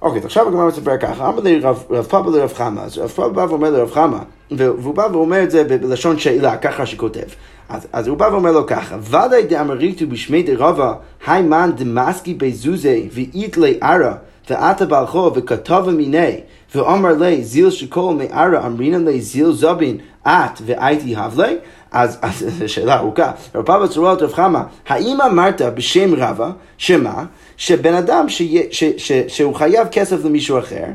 אוקיי, 0.06 0.22
עכשיו 0.24 0.48
הגמרא 0.48 0.68
מספר 0.68 0.98
ככה, 0.98 1.30
אמר 1.30 1.40
לי 1.40 1.60
רב 1.60 2.06
פאבא 2.10 2.32
לרב 2.32 2.54
חמא, 2.54 2.82
אז 2.82 2.98
רב 2.98 3.10
פאבא 3.10 3.28
בא 3.28 3.46
ואומר 3.50 3.70
לרב 3.70 3.92
חמא, 3.92 4.18
והוא 4.52 4.96
בא 4.96 5.08
ואומר 5.12 5.44
את 5.44 5.52
זה 5.52 5.64
בלשון 5.64 6.20
שאלה, 6.20 6.58
ככה 6.58 6.86
שכותב. 6.86 7.28
אז, 7.70 7.88
אז 7.94 8.08
הוא 8.08 8.18
בא 8.18 8.30
ואומר 8.32 8.52
לו 8.52 8.66
ככה, 8.68 8.96
ודאי 9.02 9.44
דאמריתו 9.44 10.08
בשמי 10.08 10.44
דרבה, 10.44 10.94
היימן 11.28 11.72
דמסקי 11.76 12.34
בזוזי 12.34 13.10
ואית 13.12 13.58
לי 13.58 13.78
ערה, 13.82 14.14
ועתה 14.50 14.86
בעלכו 14.86 15.32
וכתבה 15.36 15.92
מיני, 15.92 16.40
ואומר 16.76 17.14
לי 17.14 17.44
זיל 17.44 17.70
שכל 17.70 18.14
מערה 18.18 18.68
אמרינן 18.68 19.06
לי 19.06 19.22
זיל 19.22 19.52
זבין, 19.52 19.98
את 20.28 20.62
והייתי 20.66 21.16
הבלי? 21.16 21.58
אז, 21.96 22.18
אז 22.22 22.46
שאלה 22.68 22.98
ארוכה. 22.98 23.32
רב 23.56 23.66
פאבא 23.66 23.88
צורות 23.88 24.22
רב 24.22 24.34
חמא, 24.34 24.60
האם 24.88 25.22
אמרת 25.22 25.62
בשם 25.62 26.14
רבה, 26.14 26.52
שמה? 26.78 27.25
שבן 27.58 27.94
אדם 27.94 28.30
שיה, 28.30 28.62
ש, 28.72 28.84
ש, 28.98 29.12
שהוא 29.28 29.56
חייב 29.56 29.88
כסף 29.92 30.25
למישהו 30.25 30.60
אחר, 30.60 30.86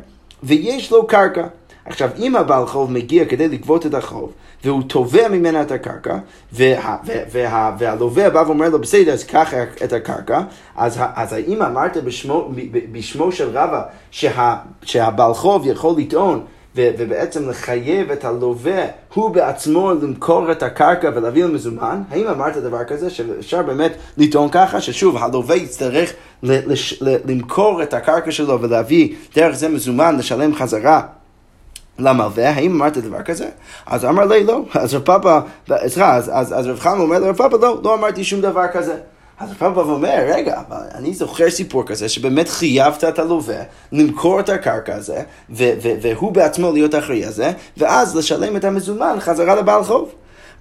ויש 0.42 0.92
לו 0.92 1.07
קרקע. 1.07 1.47
עכשיו, 1.85 2.11
אם 2.19 2.37
הבעל 2.37 2.66
חוב 2.66 2.92
מגיע 2.92 3.25
כדי 3.25 3.49
לגבות 3.49 3.87
את 3.87 3.95
החוב, 3.95 4.33
והוא 4.64 4.83
תובע 4.83 5.28
ממנה 5.28 5.62
את 5.62 5.71
הקרקע, 5.71 6.19
וה, 6.52 6.97
וה, 7.04 7.25
וה, 7.33 7.76
והלווה 7.78 8.30
בא 8.30 8.42
ואומר 8.47 8.69
לו, 8.69 8.78
בסדר, 8.78 9.12
אז 9.12 9.25
קח 9.25 9.54
את 9.85 9.92
הקרקע, 9.92 10.40
אז, 10.76 11.00
אז 11.14 11.33
האם 11.33 11.62
אמרת 11.62 11.97
בשמו, 11.97 12.50
בשמו 12.92 13.33
של 13.33 13.49
רבא 13.49 13.83
שה, 14.11 14.57
שהבעל 14.83 15.35
חוב 15.35 15.66
יכול 15.66 15.95
לטעון 15.99 16.45
ו- 16.76 16.90
ובעצם 16.98 17.48
לחייב 17.48 18.10
את 18.10 18.24
הלווה 18.24 18.84
הוא 19.14 19.30
בעצמו 19.30 19.92
למכור 20.02 20.52
את 20.52 20.62
הקרקע 20.62 21.10
ולהביא 21.14 21.44
למזומן, 21.44 22.02
האם 22.10 22.26
אמרת 22.26 22.56
דבר 22.56 22.84
כזה 22.84 23.10
שאפשר 23.10 23.62
באמת 23.62 23.92
לטעון 24.16 24.48
ככה, 24.52 24.80
ששוב, 24.80 25.16
הלווה 25.16 25.56
יצטרך 25.56 26.12
ל- 26.42 26.72
לש- 26.72 27.02
ל- 27.02 27.16
למכור 27.30 27.82
את 27.82 27.94
הקרקע 27.94 28.30
שלו 28.30 28.60
ולהביא 28.62 29.14
דרך 29.34 29.54
זה 29.56 29.68
מזומן, 29.68 30.16
לשלם 30.18 30.54
חזרה 30.54 31.02
למלווה, 31.98 32.50
האם 32.50 32.74
אמרת 32.74 32.98
דבר 32.98 33.22
כזה? 33.22 33.48
אז 33.86 34.04
אמר 34.04 34.24
לי 34.24 34.44
לא, 34.44 34.60
אז 34.74 34.94
רב 34.94 35.02
פאפה, 35.02 35.38
סליחה, 35.68 36.16
אז, 36.16 36.30
אז, 36.34 36.58
אז 36.58 36.66
רב 36.66 36.78
חיים 36.78 37.00
אומר 37.00 37.18
לרב 37.18 37.36
פאפה 37.36 37.56
לא, 37.56 37.80
לא 37.84 37.94
אמרתי 37.94 38.24
שום 38.24 38.40
דבר 38.40 38.66
כזה. 38.72 38.96
אז 39.40 39.50
רב 39.50 39.75
פאפה 39.75 39.92
אומר, 39.92 40.25
רגע, 40.28 40.61
אבל 40.68 40.82
אני 40.94 41.14
זוכר 41.14 41.50
סיפור 41.50 41.87
כזה 41.87 42.09
שבאמת 42.09 42.49
חייבת 42.49 43.04
את 43.04 43.18
הלווה 43.18 43.62
למכור 43.92 44.40
את 44.40 44.49
הקרקע 44.49 44.94
הזה, 44.94 45.23
והוא 45.50 46.32
בעצמו 46.32 46.73
להיות 46.73 46.94
אחראי 46.94 47.25
על 47.25 47.32
זה, 47.32 47.52
ואז 47.76 48.16
לשלם 48.16 48.56
את 48.56 48.64
המזומן 48.64 49.16
חזרה 49.20 49.54
לבעל 49.54 49.85
חוב. 49.85 50.12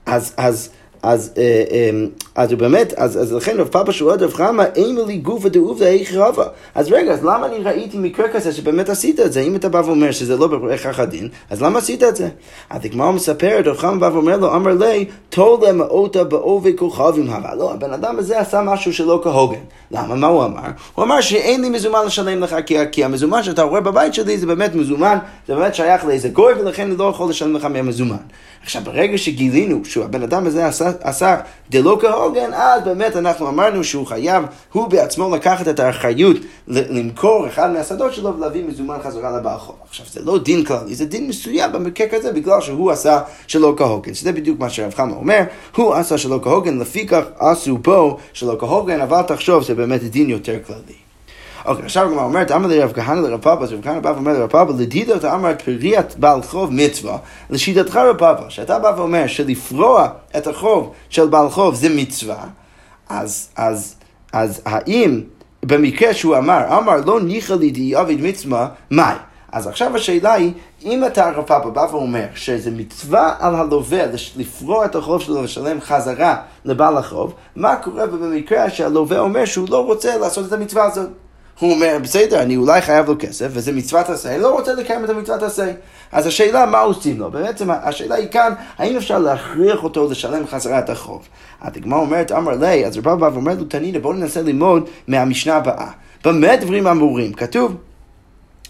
אז, 0.05 0.33
אז, 0.38 0.69
אז, 1.03 1.34
אה, 1.38 1.63
אה, 1.72 1.89
אז 2.36 2.51
הוא 2.51 2.60
באמת, 2.60 2.94
אז, 2.94 3.22
אז 3.22 3.34
לכן 3.34 3.60
רב 3.60 3.68
פאפה 3.68 3.91
שואל 3.91 4.24
רב 4.24 4.34
חמא, 4.34 4.63
אין 4.75 5.00
לי 5.08 5.18
גופה 5.18 5.50
דעובדא 5.50 5.86
איך 5.86 6.13
רבה. 6.13 6.46
אז 6.75 6.91
רגע, 6.91 7.13
אז 7.13 7.24
למה 7.24 7.46
אני 7.46 7.58
ראיתי 7.58 7.98
מקרה 7.98 8.29
כזה 8.29 8.51
שבאמת 8.51 8.89
עשית 8.89 9.20
את 9.20 9.34
זה? 9.34 9.41
אם 9.41 9.56
אתה 9.56 9.70
בא 9.70 9.82
ואומר 9.86 10.12
שזה 10.12 10.38
לא 10.38 10.48
בהכרח 10.48 11.00
הדין, 11.00 11.27
אז 11.50 11.62
למה 11.62 11.79
עשית 11.79 12.03
את 12.03 12.15
זה? 12.15 12.29
אז 12.70 12.86
הגמרא 12.86 13.12
מספרת, 13.12 13.68
רב 13.68 13.77
חמא 13.77 14.00
בא 14.00 14.10
ואומר 14.13 14.38
לו, 14.38 14.56
אמר 14.56 14.74
לי, 14.74 15.06
תולה 15.29 15.74
מאותה 15.74 16.24
בעובי 16.24 16.74
כוכבים 16.77 17.29
הווה. 17.29 17.56
לא, 17.56 17.74
הבן 17.74 17.94
אדם 17.94 18.20
הזה 18.20 18.39
עשה 18.39 18.62
משהו 18.62 18.94
שלא 18.94 19.20
כהוגן. 19.24 19.60
למה? 19.91 20.15
מה 20.15 20.27
הוא 20.27 20.46
אמר? 20.46 20.60
הוא 20.96 21.06
אמר 21.06 21.22
שאין 21.22 21.62
לי 21.62 21.70
מזומן 21.70 22.06
לשלם 22.06 22.39
לך, 22.39 22.56
כי, 22.65 22.77
כי 22.91 23.03
המזומן 23.03 23.44
שאתה 23.44 23.62
רואה 23.63 23.82
בבית 23.82 24.13
שלי 24.13 24.38
זה 24.38 24.48
באמת 24.48 24.75
מזומן, 24.75 25.18
זה 25.48 25.56
באמת 25.56 25.75
שייך 25.75 26.06
לאיזה 26.06 26.29
גוי, 26.29 26.53
ולכן 26.53 26.84
אני 26.84 26.98
לא 26.98 27.03
יכול 27.03 27.29
לשלם 27.29 27.56
לך 27.56 27.65
מהמזומן. 27.65 28.15
עכשיו, 28.63 28.82
ברגע 28.86 29.18
שגילינו 29.18 29.86
שהבן 29.86 30.24
אדם 30.24 30.48
הזה 30.48 30.65
עשה, 30.65 30.88
עשה 31.01 31.38
דלא 31.69 31.98
כהוגן, 32.01 32.53
אז 32.53 32.84
באמת 32.84 33.15
אנחנו 33.15 33.50
אמרנו 33.50 33.84
שהוא 33.84 34.08
חייב, 34.08 34.43
הוא 34.72 34.88
בעצמו 34.88 35.36
לקחת 35.36 35.67
את 35.67 35.79
האחריות 35.79 36.38
למכור 36.67 37.48
אחד 37.48 37.72
מהשדות 37.72 38.13
שלו 38.13 38.38
ולהביא 38.38 38.63
מזומן 38.63 38.98
חזרה 39.03 39.38
לבעל 39.38 39.58
חוב. 39.58 39.75
עכשיו, 39.89 40.05
זה 40.12 40.22
לא 40.24 40.39
דין 40.39 40.63
כללי, 40.65 40.96
זה 40.96 41.05
דין 41.05 41.27
מסוים 41.27 41.72
במקרה 41.72 42.08
כזה, 42.08 42.31
בגלל 42.31 42.62
שהוא 42.62 42.91
עשה 42.91 43.22
שלא 43.48 43.74
כהוגן. 43.77 44.13
שזה 44.13 44.31
בדיוק 44.31 44.60
מה 44.60 44.69
שרב 44.69 44.93
חמא 44.93 45.13
אומר, 45.13 45.43
הוא 45.75 45.93
עשה 45.93 46.17
שלא 46.17 46.39
כהוגן, 46.43 46.79
לפיכך 46.79 47.24
עשו 47.39 47.77
פה 47.84 48.17
שלא 48.34 48.55
כהוגן, 48.60 49.01
אבל 49.01 49.22
תחשוב 49.22 49.63
שזה 49.63 49.75
באמת 49.75 50.03
דין 50.03 50.29
יותר 50.29 50.58
כללי. 50.67 51.08
אוקיי, 51.69 51.85
עכשיו 51.85 52.07
הגמרא 52.07 52.23
אומרת, 52.23 52.51
אמר 52.51 52.67
לרב 52.67 52.91
כהנא 52.95 53.19
לרב 53.19 53.41
פאפא, 53.41 53.63
אז 53.63 53.73
רב 53.73 53.79
כהנא 53.83 53.99
בא 53.99 54.09
ואומר 54.09 54.33
לרב 54.33 54.49
פאפא, 54.49 54.71
לדידו 54.71 55.15
אתה 55.15 55.35
אמר 55.35 55.51
פריעת 55.65 56.15
בעל 56.17 56.41
חוב 56.41 56.73
מצווה, 56.73 57.17
לשיטתך 57.49 57.95
רב 57.95 58.17
פאפא, 58.17 58.49
שאתה 58.49 58.79
בא 58.79 58.93
ואומר 58.97 59.27
שלפרוע 59.27 60.07
את 60.38 60.47
החוב 60.47 60.93
של 61.09 61.27
בעל 61.27 61.49
חוב 61.49 61.75
זה 61.75 61.89
מצווה, 61.89 62.43
אז, 63.09 63.49
אז, 63.55 63.95
אז 64.33 64.61
האם 64.65 65.21
במקרה 65.63 66.13
שהוא 66.13 66.38
אמר, 66.38 66.77
אמר 66.77 66.95
לא 67.05 67.21
ניחא 67.21 67.53
לי 67.53 67.71
דיעביד 67.71 68.21
מצווה, 68.21 68.67
מאי? 68.91 69.15
אז 69.51 69.67
עכשיו 69.67 69.95
השאלה 69.95 70.33
היא, 70.33 70.53
אם 70.83 71.05
אתה 71.05 71.31
רב 71.31 71.43
פאפא 71.45 71.69
בא 71.69 71.88
ואומר 71.91 72.25
שזה 72.35 72.71
מצווה 72.71 73.35
על 73.39 73.55
הלווה 73.55 74.03
לפרוע 74.38 74.85
את 74.85 74.95
החוב 74.95 75.21
שלו 75.21 75.35
ולשלם 75.35 75.81
חזרה 75.81 76.35
לבעל 76.65 76.97
החוב, 76.97 77.33
מה 77.55 77.75
קורה 77.75 78.07
במקרה 78.07 78.69
שהלווה 78.69 79.19
אומר 79.19 79.45
שהוא 79.45 79.67
לא 79.69 79.85
רוצה 79.85 80.17
לעשות 80.17 80.47
את 80.47 80.53
המצווה 80.53 80.85
הזאת? 80.85 81.09
הוא 81.59 81.71
אומר, 81.73 81.97
בסדר, 82.01 82.41
אני 82.41 82.57
אולי 82.57 82.81
חייב 82.81 83.07
לו 83.07 83.15
כסף, 83.19 83.47
וזה 83.49 83.71
מצוות 83.71 84.09
עשה, 84.09 84.37
לא 84.37 84.51
רוצה 84.51 84.73
לקיים 84.73 85.05
את 85.05 85.09
המצוות 85.09 85.43
עשה. 85.43 85.71
אז 86.11 86.27
השאלה, 86.27 86.65
מה 86.65 86.79
עושים 86.79 87.19
לו? 87.19 87.31
בעצם 87.31 87.69
השאלה 87.71 88.15
היא 88.15 88.27
כאן, 88.27 88.53
האם 88.77 88.97
אפשר 88.97 89.19
להכריח 89.19 89.83
אותו 89.83 90.09
לשלם 90.11 90.47
חזרה 90.47 90.79
את 90.79 90.89
החוב? 90.89 91.27
הדגמרא 91.61 91.99
אומרת, 91.99 92.31
אמר 92.31 92.51
לי, 92.51 92.85
אז 92.85 92.97
רבא 92.97 93.15
בא 93.15 93.29
ואומר 93.33 93.53
לו, 93.53 93.63
תנינא, 93.63 93.99
בואו 93.99 94.13
ננסה 94.13 94.41
ללמוד 94.41 94.89
מהמשנה 95.07 95.55
הבאה. 95.55 95.91
במה 96.25 96.55
דברים 96.55 96.87
אמורים? 96.87 97.33
כתוב, 97.33 97.75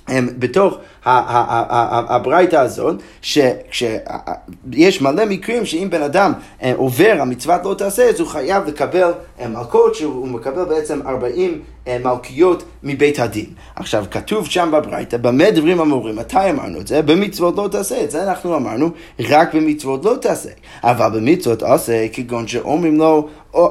הם 0.10 0.30
בתוך 0.39 0.78
הברייתא 1.06 2.56
הזאת, 2.56 2.96
שיש 3.22 5.01
מלא 5.01 5.25
מקרים 5.25 5.66
שאם 5.66 5.88
בן 5.92 6.01
אדם 6.01 6.34
אה, 6.63 6.74
עובר 6.75 7.16
המצוות 7.20 7.62
לא 7.66 7.74
תעשה, 7.74 8.10
אז 8.10 8.20
הוא 8.20 8.28
חייב 8.28 8.68
לקבל 8.68 9.12
אה, 9.39 9.48
מלכות, 9.48 9.96
שהוא 9.96 10.28
מקבל 10.28 10.63
בעצם 10.63 11.00
40 11.08 11.62
אה, 11.88 11.98
מלכיות 12.04 12.63
מבית 12.84 13.20
הדין. 13.20 13.46
עכשיו, 13.75 14.06
כתוב 14.12 14.46
שם 14.46 14.70
בברייתא, 14.74 15.18
במה 15.18 15.51
דברים 15.51 15.80
אמורים? 15.80 16.16
מתי 16.16 16.50
אמרנו 16.50 16.82
את 16.82 16.88
זה? 16.88 17.01
במצוות 17.01 17.58
לא 17.58 17.68
תעשה. 17.72 18.04
את 18.04 18.12
זה 18.12 18.24
אנחנו 18.24 18.56
אמרנו, 18.56 18.89
רק 19.20 19.56
במצוות 19.56 20.06
לא 20.06 20.16
תעשה. 20.22 20.50
אבל 20.84 21.20
במצוות 21.20 21.63
עשה, 21.63 22.08
כגון 22.13 22.48
שאומרים 22.48 22.98
לו, 22.98 23.28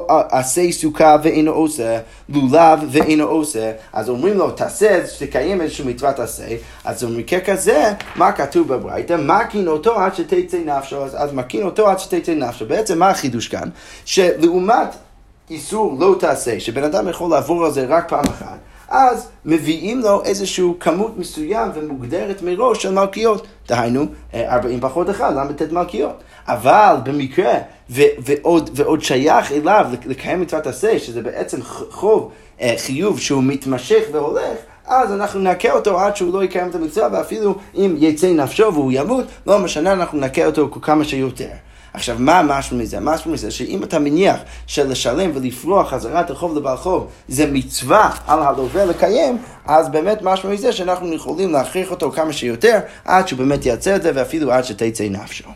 עשה 0.09 0.71
סוכה 0.71 1.17
ואינו 1.23 1.51
עושה, 1.51 1.99
לולב 2.29 2.79
ואינו 2.91 3.23
עושה, 3.23 3.71
אז 3.93 4.09
אומרים 4.09 4.37
לו, 4.37 4.51
תעשה, 4.51 4.99
תקיים 5.19 5.61
איזושהי 5.61 5.85
מצוות 5.85 6.19
עשה, 6.19 6.47
אז 6.85 7.03
במקרה 7.03 7.39
כזה, 7.39 7.93
מה 8.15 8.31
כתוב 8.31 8.67
בברייתא? 8.67 9.17
מקין 9.19 9.67
אותו 9.67 9.99
עד 9.99 10.15
שתצא 10.15 10.57
נפשו, 10.65 11.03
אז, 11.05 11.15
אז 11.17 11.33
מקין 11.33 11.63
אותו 11.63 11.89
עד 11.89 11.99
שתצא 11.99 12.33
נפשו. 12.33 12.65
בעצם 12.65 12.99
מה 12.99 13.09
החידוש 13.09 13.47
כאן? 13.47 13.69
שלעומת 14.05 14.95
איסור 15.49 15.95
לא 15.99 16.15
תעשה, 16.19 16.59
שבן 16.59 16.83
אדם 16.83 17.07
יכול 17.07 17.31
לעבור 17.31 17.65
על 17.65 17.71
זה 17.71 17.85
רק 17.89 18.09
פעם 18.09 18.25
אחת, 18.25 18.57
אז 18.89 19.27
מביאים 19.45 19.99
לו 19.99 20.23
איזושהי 20.23 20.65
כמות 20.79 21.17
מסוים 21.17 21.71
ומוגדרת 21.73 22.41
מראש 22.41 22.83
של 22.83 22.91
מלכיות. 22.91 23.47
דהיינו, 23.67 24.05
40 24.33 24.79
פחות 24.79 25.09
אחד, 25.09 25.33
ל"ט 25.35 25.71
מלכיות. 25.71 26.23
אבל 26.49 26.95
במקרה, 27.03 27.53
ו- 27.89 28.01
ועוד, 28.19 28.69
ועוד 28.73 29.01
שייך 29.01 29.51
אליו 29.51 29.85
לקיים 30.05 30.41
מצוות 30.41 30.67
עשה, 30.67 30.99
שזה 30.99 31.21
בעצם 31.21 31.59
חוב, 31.89 32.31
חיוב 32.77 33.19
שהוא 33.19 33.43
מתמשך 33.43 34.03
והולך, 34.11 34.57
אז 34.85 35.13
אנחנו 35.13 35.39
נכה 35.39 35.71
אותו 35.71 35.99
עד 35.99 36.15
שהוא 36.15 36.33
לא 36.33 36.43
יקיים 36.43 36.69
את 36.69 36.75
המצווה, 36.75 37.07
ואפילו 37.11 37.55
אם 37.75 37.95
יצא 37.97 38.33
נפשו 38.33 38.73
והוא 38.73 38.91
ימות, 38.95 39.25
לא 39.47 39.59
משנה, 39.59 39.93
אנחנו 39.93 40.19
נכה 40.19 40.45
אותו 40.45 40.69
כמה 40.81 41.03
שיותר. 41.03 41.49
עכשיו, 41.93 42.15
מה 42.19 42.41
משהו 42.41 42.77
מזה? 42.77 42.99
משהו 42.99 43.31
מזה 43.31 43.51
שאם 43.51 43.83
אתה 43.83 43.99
מניח 43.99 44.37
שלשלם 44.67 45.31
ולפרוע 45.33 45.85
חזרת 45.85 46.29
החוב 46.31 46.57
לבעל 46.57 46.77
חוב 46.77 47.07
זה 47.27 47.45
מצווה 47.51 48.11
על 48.27 48.39
הלווה 48.43 48.85
לקיים, 48.85 49.37
אז 49.65 49.89
באמת 49.89 50.19
משהו 50.21 50.49
מזה 50.49 50.71
שאנחנו 50.71 51.13
יכולים 51.13 51.51
להכריח 51.51 51.91
אותו 51.91 52.11
כמה 52.11 52.33
שיותר 52.33 52.79
עד 53.05 53.27
שהוא 53.27 53.39
באמת 53.39 53.65
יעשה 53.65 53.95
את 53.95 54.01
זה 54.01 54.11
ואפילו 54.15 54.51
עד 54.51 54.63
שתצא 54.63 55.03
נפשו. 55.09 55.49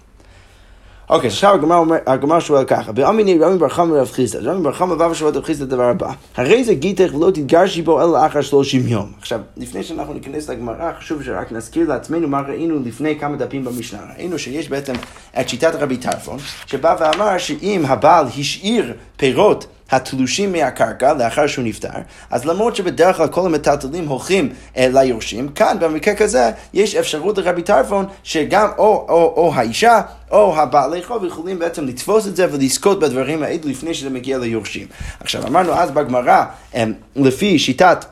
אוקיי, 1.09 1.27
עכשיו 1.27 1.59
הגמרא 2.07 2.39
שואל 2.39 2.63
ככה, 2.65 2.91
באמיני 2.91 3.37
רבי 3.39 3.57
בר 3.57 3.69
חמא 3.69 3.95
רב 3.95 4.11
חיסדא, 4.11 4.51
רבי 4.51 4.63
בר 4.63 4.73
חמא 4.73 4.95
בא 4.95 5.03
ושואל 5.03 5.31
את 5.31 5.35
רב 5.35 5.43
חיסדא 5.43 5.63
הדבר 5.63 5.83
הבא, 5.83 6.11
הרי 6.35 6.63
זה 6.63 6.73
גיתך 6.73 7.13
ולא 7.15 7.31
תתגרשי 7.31 7.81
בו 7.81 8.01
אלא 8.01 8.13
לאחר 8.13 8.41
שלושים 8.41 8.87
יום. 8.87 9.11
עכשיו, 9.19 9.39
לפני 9.57 9.83
שאנחנו 9.83 10.13
ניכנס 10.13 10.49
לגמרא, 10.49 10.91
חשוב 10.99 11.23
שרק 11.23 11.51
נזכיר 11.51 11.89
לעצמנו 11.89 12.27
מה 12.27 12.41
ראינו 12.41 12.79
לפני 12.85 13.19
כמה 13.19 13.37
דפים 13.37 13.65
במשנה. 13.65 13.99
ראינו 14.17 14.39
שיש 14.39 14.69
בעצם 14.69 14.93
את 15.39 15.49
שיטת 15.49 15.75
רבי 15.75 15.97
טרפון, 15.97 16.37
שבא 16.65 16.95
ואמר 16.99 17.37
שאם 17.37 17.83
הבעל 17.87 18.25
השאיר 18.39 18.93
פירות 19.17 19.67
התלושים 19.95 20.51
מהקרקע 20.51 21.13
לאחר 21.13 21.47
שהוא 21.47 21.65
נפטר, 21.65 21.89
אז 22.31 22.45
למרות 22.45 22.75
שבדרך 22.75 23.17
כלל 23.17 23.27
כל 23.27 23.45
המטלטלים 23.45 24.07
הולכים 24.07 24.49
אה, 24.77 24.87
ליורשים, 24.93 25.49
כאן 25.49 25.77
במקרה 25.79 26.15
כזה 26.15 26.51
יש 26.73 26.95
אפשרות 26.95 27.37
לרבי 27.37 27.61
טרפון 27.61 28.05
שגם 28.23 28.67
או, 28.77 29.05
או, 29.09 29.33
או 29.37 29.51
האישה 29.55 30.01
או 30.31 30.55
הבעלי 30.57 31.03
חוב 31.03 31.25
יכולים 31.25 31.59
בעצם 31.59 31.85
לתפוס 31.85 32.27
את 32.27 32.35
זה 32.35 32.47
ולזכות 32.51 32.99
בדברים 32.99 33.43
האלה 33.43 33.59
לפני 33.63 33.93
שזה 33.93 34.09
מגיע 34.09 34.37
ליורשים. 34.37 34.87
עכשיו 35.19 35.47
אמרנו 35.47 35.73
אז 35.73 35.91
בגמרא, 35.91 36.45
אה, 36.75 36.83
לפי 37.15 37.59
שיטת 37.59 38.05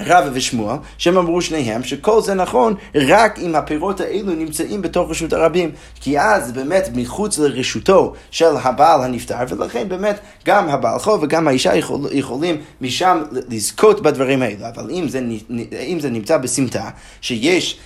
רבא 0.00 0.30
ושמואל, 0.32 0.76
שהם 0.98 1.16
אמרו 1.16 1.42
שניהם 1.42 1.82
שכל 1.82 2.22
זה 2.22 2.34
נכון 2.34 2.74
רק 2.94 3.38
אם 3.38 3.54
הפירות 3.54 4.00
האלו 4.00 4.32
נמצאים 4.34 4.82
בתוך 4.82 5.10
רשות 5.10 5.32
הרבים. 5.32 5.70
כי 6.00 6.20
אז 6.20 6.52
באמת 6.52 6.88
מחוץ 6.94 7.38
לרשותו 7.38 8.14
של 8.30 8.56
הבעל 8.62 9.02
הנפטר, 9.02 9.36
ולכן 9.48 9.88
באמת 9.88 10.20
גם 10.44 10.68
הבעל 10.68 10.98
חוב 10.98 11.22
וגם 11.22 11.48
האישה 11.48 11.74
יכול, 11.74 12.00
יכולים 12.12 12.56
משם 12.80 13.22
לזכות 13.48 14.00
בדברים 14.00 14.42
האלו. 14.42 14.68
אבל 14.68 14.90
אם 14.90 15.08
זה, 15.08 15.20
אם 15.86 16.00
זה 16.00 16.10
נמצא 16.10 16.36
בסמטה, 16.36 16.90
שיש 17.20 17.78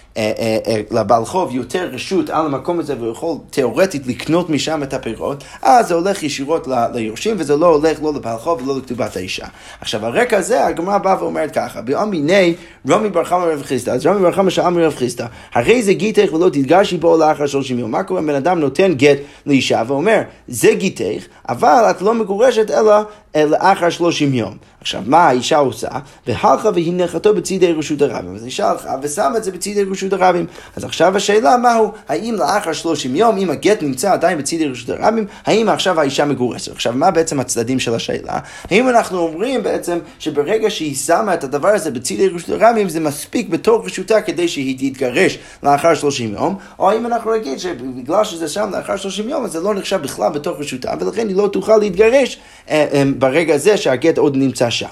לבעל 0.90 1.25
חוב 1.25 1.54
יותר 1.54 1.88
רשות 1.92 2.31
על 2.31 2.47
המקום 2.47 2.81
הזה 2.81 2.95
והוא 2.99 3.12
יכול 3.12 3.37
תאורטית 3.50 4.07
לקנות 4.07 4.50
משם 4.50 4.83
את 4.83 4.95
הפירות, 4.95 5.45
אז 5.62 5.88
זה 5.88 5.95
הולך 5.95 6.23
ישירות 6.23 6.69
ליורשים 6.95 7.37
וזה 7.38 7.57
לא 7.57 7.66
הולך 7.66 8.02
לא 8.02 8.12
לבעל 8.14 8.38
חוב 8.38 8.62
ולא 8.62 8.76
לכתובת 8.76 9.16
האישה. 9.16 9.47
עכשיו, 9.81 10.07
על 10.07 10.12
רקע 10.12 10.40
זה 10.40 10.66
הגמרא 10.66 10.99
באה 10.99 11.16
ואומרת 11.23 11.50
ככה, 11.50 11.81
באמיני 11.81 12.54
רמי 12.88 13.09
בר 13.09 13.25
חמא 13.25 13.45
רב 13.45 13.62
חיסדא, 13.62 13.92
אז 13.92 14.07
רמי 14.07 14.23
בר 14.23 14.33
חמא 14.33 14.50
שאל 14.50 14.69
מרב 14.69 14.95
חיסדא, 14.95 15.26
הרי 15.54 15.83
זה 15.83 15.92
גיתך 15.92 16.33
ולא 16.33 16.49
תתגשי 16.49 16.97
בו 16.97 17.16
לאחר 17.16 17.47
שלושים 17.47 17.78
יום. 17.78 17.90
מה 17.90 18.02
קורה 18.02 18.21
אם 18.21 18.26
בן 18.26 18.35
אדם 18.35 18.59
נותן 18.59 18.95
גט 18.95 19.19
לאישה 19.47 19.83
ואומר, 19.87 20.21
זה 20.49 20.75
גיתך, 20.75 21.26
אבל 21.49 21.87
את 21.90 22.02
לא 22.02 22.14
מגורשת 22.14 22.71
אלא 22.71 22.92
לאחר 23.36 23.90
שלושים 23.90 24.34
יום. 24.34 24.56
עכשיו, 24.80 25.02
מה 25.06 25.18
האישה 25.18 25.56
עושה? 25.58 25.88
והלכה 26.26 26.70
והנחתו 26.74 27.34
בצידי 27.34 27.72
רשות 27.72 28.02
הרבים. 28.02 28.34
אז 28.34 28.42
האישה 28.42 28.70
הלכה 28.70 28.96
ושמה 29.02 29.36
את 29.36 29.44
זה 29.44 29.50
בצידי 29.50 29.84
רשות 29.84 30.12
הרבים. 30.12 30.46
אז 30.76 30.84
עכשיו 30.84 31.16
השאלה 31.16 31.56
מהו, 31.56 31.92
האם 32.08 32.34
לאחר 32.34 32.72
שלושים 32.72 33.16
יום, 33.16 33.38
אם 33.38 33.50
הגט 33.50 33.82
נמצא 33.82 34.12
עדיין 34.12 34.38
בצידי 34.38 34.68
רשות 34.68 34.90
הרבים, 34.90 35.26
האם 35.46 35.68
עכשיו 35.68 36.00
האישה 36.00 36.24
מגורסת? 36.24 36.72
עכשיו, 36.72 36.92
מה 36.92 37.10
בעצם 37.10 37.40
הצדדים 37.40 37.80
של 37.80 37.94
השאלה? 37.94 38.38
האם 38.70 38.88
אנחנו 38.88 39.18
אומרים 39.18 39.62
בעצם 39.62 39.98
שברגע 40.18 40.70
שהיא 40.70 40.96
שמה 40.96 41.34
את 41.34 41.44
הדבר 41.44 41.68
הזה 41.68 41.90
בצידי 41.90 42.28
רשות 42.28 42.62
הרבים, 42.62 42.88
זה 42.88 43.00
מספיק 43.00 43.48
בתוך 43.48 43.86
רשותה 43.86 44.20
כדי 44.22 44.48
שהיא 44.48 44.92
תתגרש 44.92 45.38
לאחר 45.62 45.94
שלושים 45.94 46.32
יום, 46.32 46.56
או 46.78 46.90
האם 46.90 47.06
אנחנו 47.06 47.34
נגיד 47.34 47.58
שבגלל 47.58 48.24
שזה 48.24 48.48
שם 48.48 48.70
לאחר 48.72 48.96
שלושים 48.96 49.28
יום, 49.28 49.44
אז 49.44 49.52
זה 49.52 49.60
לא 49.60 49.74
נחשב 49.74 50.02
בכלל 50.02 50.32
בתוך 50.32 50.58
רשותה, 50.58 50.92
ולכן 51.00 51.28
היא 51.28 51.36
לא 51.36 51.48
תוכל 51.52 51.76
להתגרש 51.76 52.38
אה, 52.70 52.86
אה, 52.92 53.02
ברגע 53.23 53.55
הזה 53.55 53.76
שהגט 53.76 54.19
עוד 54.19 54.37
נמצא 54.37 54.71
שם. 54.71 54.87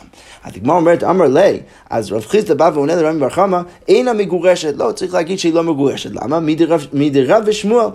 אז 0.45 0.53
הגמרא 0.57 0.77
אומרת, 0.77 1.05
אמר 1.05 1.27
לי, 1.27 1.61
אז 1.91 2.13
רב 2.13 2.25
חיסדא 2.27 2.55
בא 2.55 2.71
ועונה 2.75 2.95
לרבי 2.95 3.19
בר 3.19 3.29
חמא, 3.29 3.61
אינה 3.89 4.13
מגורשת. 4.13 4.75
לא, 4.77 4.93
צריך 4.93 5.15
להגיד 5.15 5.39
שהיא 5.39 5.55
לא 5.55 5.63
מגורשת. 5.63 6.11
למה? 6.11 6.41
מדרב 6.93 7.43
ושמואל, 7.47 7.87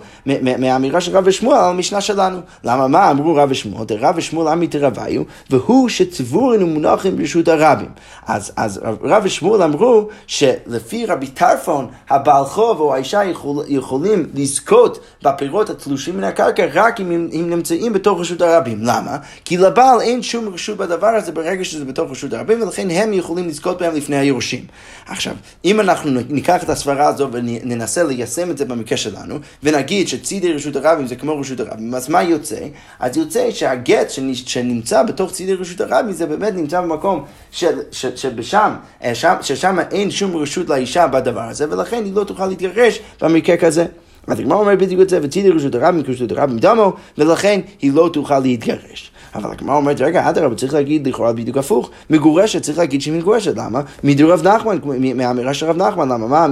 מהאמירה 0.58 1.00
של 1.00 1.16
רב 1.16 1.24
ושמואל 1.26 1.58
על 1.58 1.70
המשנה 1.70 2.00
שלנו. 2.00 2.38
למה? 2.64 2.88
מה 2.88 3.10
אמרו 3.10 3.34
רב 3.34 3.48
ושמואל? 3.50 3.84
דרב 3.84 4.14
ושמואל 4.16 4.48
עמי 4.48 4.66
תרוויו, 4.66 5.22
והוא 5.50 5.88
שצבורינו 5.88 6.66
מונחים 6.66 7.16
ברשות 7.16 7.48
הרבים. 7.48 7.88
אז, 8.26 8.52
אז 8.56 8.80
רב 9.02 9.22
ושמואל 9.24 9.62
אמרו 9.62 10.08
שלפי 10.26 11.06
רבי 11.06 11.26
טרפון, 11.26 11.86
הבעל 12.10 12.44
חוב 12.44 12.80
או 12.80 12.94
האישה 12.94 13.24
יכול, 13.24 13.64
יכולים 13.68 14.26
לזכות 14.34 14.98
בפירות 15.22 15.70
התלושים 15.70 16.16
מן 16.16 16.24
הקרקע 16.24 16.66
רק 16.74 17.00
אם 17.00 17.10
הם 17.10 17.28
נמצאים 17.32 17.92
בתוך 17.92 18.20
רשות 18.20 18.42
הרבים. 18.42 18.78
למה? 18.82 19.16
כי 19.44 19.56
לבעל 19.56 20.00
אין 20.00 20.22
שום 20.26 20.48
רשות 20.54 20.78
בדבר 20.78 21.06
הזה 21.06 21.32
ברגע 21.32 21.64
שזה 21.64 21.84
בתוך 21.84 22.10
רשות 22.10 22.32
הרבים, 22.32 22.62
ולכן 22.62 22.90
הם 22.90 23.12
יכולים 23.12 23.48
לזכות 23.48 23.82
בהם 23.82 23.94
לפני 23.94 24.16
היורשים. 24.16 24.64
עכשיו, 25.06 25.34
אם 25.64 25.80
אנחנו 25.80 26.20
ניקח 26.28 26.64
את 26.64 26.68
הסברה 26.68 27.08
הזו 27.08 27.28
וננסה 27.32 28.02
ליישם 28.02 28.50
את 28.50 28.58
זה 28.58 28.64
במקרה 28.64 28.98
שלנו, 28.98 29.38
ונגיד 29.62 30.08
שצידי 30.08 30.52
רשות 30.52 30.76
הרבים 30.76 31.06
זה 31.06 31.16
כמו 31.16 31.40
רשות 31.40 31.60
הרבים, 31.60 31.94
אז 31.94 32.08
מה 32.08 32.22
יוצא? 32.22 32.60
אז 33.00 33.16
יוצא 33.16 33.50
שהגט 33.50 34.10
שנמצא 34.46 35.02
בתוך 35.02 35.32
צידי 35.32 35.54
רשות 35.54 35.80
הרבים 35.80 36.12
זה 36.12 36.26
באמת 36.26 36.54
נמצא 36.54 36.80
במקום 36.80 37.24
של, 37.50 37.78
ש, 37.92 38.06
שבשם, 38.06 38.74
אה, 39.04 39.14
שם, 39.14 39.34
ששם 39.42 39.78
אין 39.90 40.10
שום 40.10 40.36
רשות 40.36 40.68
לאישה 40.68 41.06
בדבר 41.06 41.42
הזה, 41.42 41.70
ולכן 41.70 42.04
היא 42.04 42.12
לא 42.14 42.24
תוכל 42.24 42.46
להתגרש 42.46 43.00
במקרה 43.20 43.56
כזה. 43.56 43.86
אז 44.26 44.40
הגמרא 44.40 44.58
אומר 44.58 44.76
בדיוק 44.76 45.00
את 45.00 45.08
זה, 45.08 45.18
וצידי 45.22 45.50
רשות 45.50 45.74
הרבים 45.74 46.02
כרשות 46.02 46.32
הרבים 46.32 46.58
דמו, 46.58 46.92
ולכן 47.18 47.60
היא 47.82 47.92
לא 47.92 48.10
תוכל 48.12 48.38
להתגרש. 48.38 49.10
אבל 49.34 49.50
הגמרא 49.50 49.76
אומרת, 49.76 50.00
רגע, 50.00 50.28
אדרבה, 50.28 50.54
צריך 50.54 50.74
להגיד 50.74 51.08
לכאורה 51.08 51.32
בדיוק 51.32 51.56
הפוך. 51.56 51.90
מגורשת, 52.10 52.62
צריך 52.62 52.78
להגיד 52.78 53.00
שהיא 53.00 53.14
מגורשת. 53.14 53.56
למה? 53.56 53.80
מדור 54.04 54.32
רב 54.32 54.48
נחמן, 54.48 54.78
מהאמירה 55.16 55.54
של 55.54 55.66
רב 55.66 55.76
נחמן. 55.76 56.08
למה? 56.08 56.26
מה 56.26 56.46